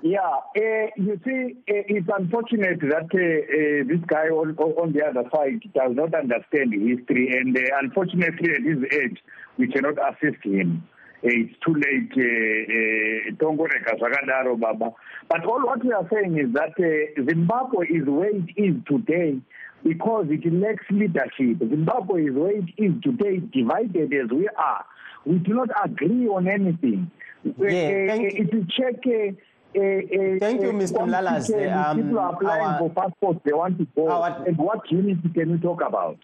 Yeah, 0.00 0.20
uh, 0.20 0.60
you 0.96 1.20
see, 1.24 1.56
uh, 1.68 1.94
it's 1.94 2.08
unfortunate 2.16 2.80
that 2.80 3.10
uh, 3.12 3.88
this 3.88 4.00
guy 4.06 4.28
on, 4.28 4.56
on 4.56 4.92
the 4.92 5.04
other 5.04 5.28
side 5.34 5.60
does 5.74 5.94
not 5.94 6.14
understand 6.14 6.72
history, 6.72 7.36
and 7.36 7.56
unfortunately, 7.82 8.50
at 8.54 8.62
his 8.62 8.78
age, 8.92 9.18
we 9.58 9.68
cannot 9.68 9.94
assist 10.10 10.42
him. 10.44 10.88
It's 11.22 11.54
too 11.64 11.74
late 11.74 13.36
tongoreka 13.38 13.96
zvakadaro 13.98 14.56
baba 14.56 14.92
but 15.28 15.44
all 15.44 15.66
what 15.66 15.84
we 15.84 15.92
are 15.92 16.08
saying 16.12 16.38
is 16.38 16.52
that 16.52 16.74
uh, 16.78 17.22
zimbabwe 17.28 17.86
is 17.88 18.06
where 18.06 18.30
it 18.30 18.50
is 18.56 18.74
today 18.86 19.38
because 19.84 20.26
it 20.30 20.52
lacks 20.52 20.84
leadership 20.90 21.58
zimbabwe 21.58 22.26
is 22.26 22.34
where 22.34 22.56
it 22.56 22.70
is 22.76 22.92
today 23.02 23.38
divided 23.52 24.12
as 24.14 24.30
we 24.30 24.48
are 24.56 24.84
we 25.26 25.38
do 25.38 25.54
not 25.54 25.68
agree 25.84 26.28
on 26.28 26.48
anything 26.48 27.10
yeah, 27.44 28.06
thank 28.06 28.34
uh, 28.34 28.42
if 28.42 28.52
you 28.52 28.66
check 28.76 29.00
uh, 29.06 29.32
uh, 29.76 29.80
uh, 29.80 30.38
Thank 30.40 30.62
you, 30.62 30.72
Mr. 30.72 31.04
Mlalas. 31.04 31.50
Um, 31.52 32.02
people 32.02 32.18
are 32.18 32.32
applying 32.32 32.62
our, 32.62 32.78
for 32.78 32.90
passports, 32.90 33.40
they 33.44 33.52
want 33.52 33.78
to 33.78 33.86
go. 33.94 34.08
Our, 34.08 34.46
and 34.46 34.56
what 34.56 34.90
unity 34.90 35.28
can 35.28 35.52
we 35.52 35.58
talk 35.58 35.82
about? 35.86 36.18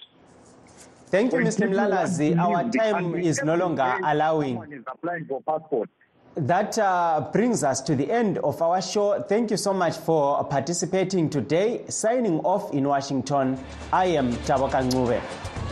Thank 1.07 1.33
you, 1.33 1.39
Mr. 1.39 1.69
Mlalazi. 1.69 2.37
Our 2.39 2.71
time 2.71 3.15
is 3.17 3.43
no 3.43 3.55
longer 3.57 3.99
allowing. 4.05 4.63
Is 4.73 4.83
applying 4.87 5.27
for 5.27 5.41
passport. 5.43 5.89
That 6.37 6.77
uh, 6.79 7.29
brings 7.33 7.63
us 7.63 7.81
to 7.83 7.95
the 7.95 8.11
end 8.11 8.39
of 8.39 8.61
our 8.61 8.83
show. 8.83 9.23
Thank 9.23 9.53
you 9.53 9.57
so 9.57 9.73
much 9.73 9.97
for 9.97 10.43
participating 10.45 11.31
today. 11.31 11.85
Signing 11.89 12.41
off 12.41 12.73
in 12.75 12.89
Washington, 12.89 13.57
I 13.93 14.07
am 14.07 14.33
Taboka 14.33 14.83
Ngube. 14.91 15.64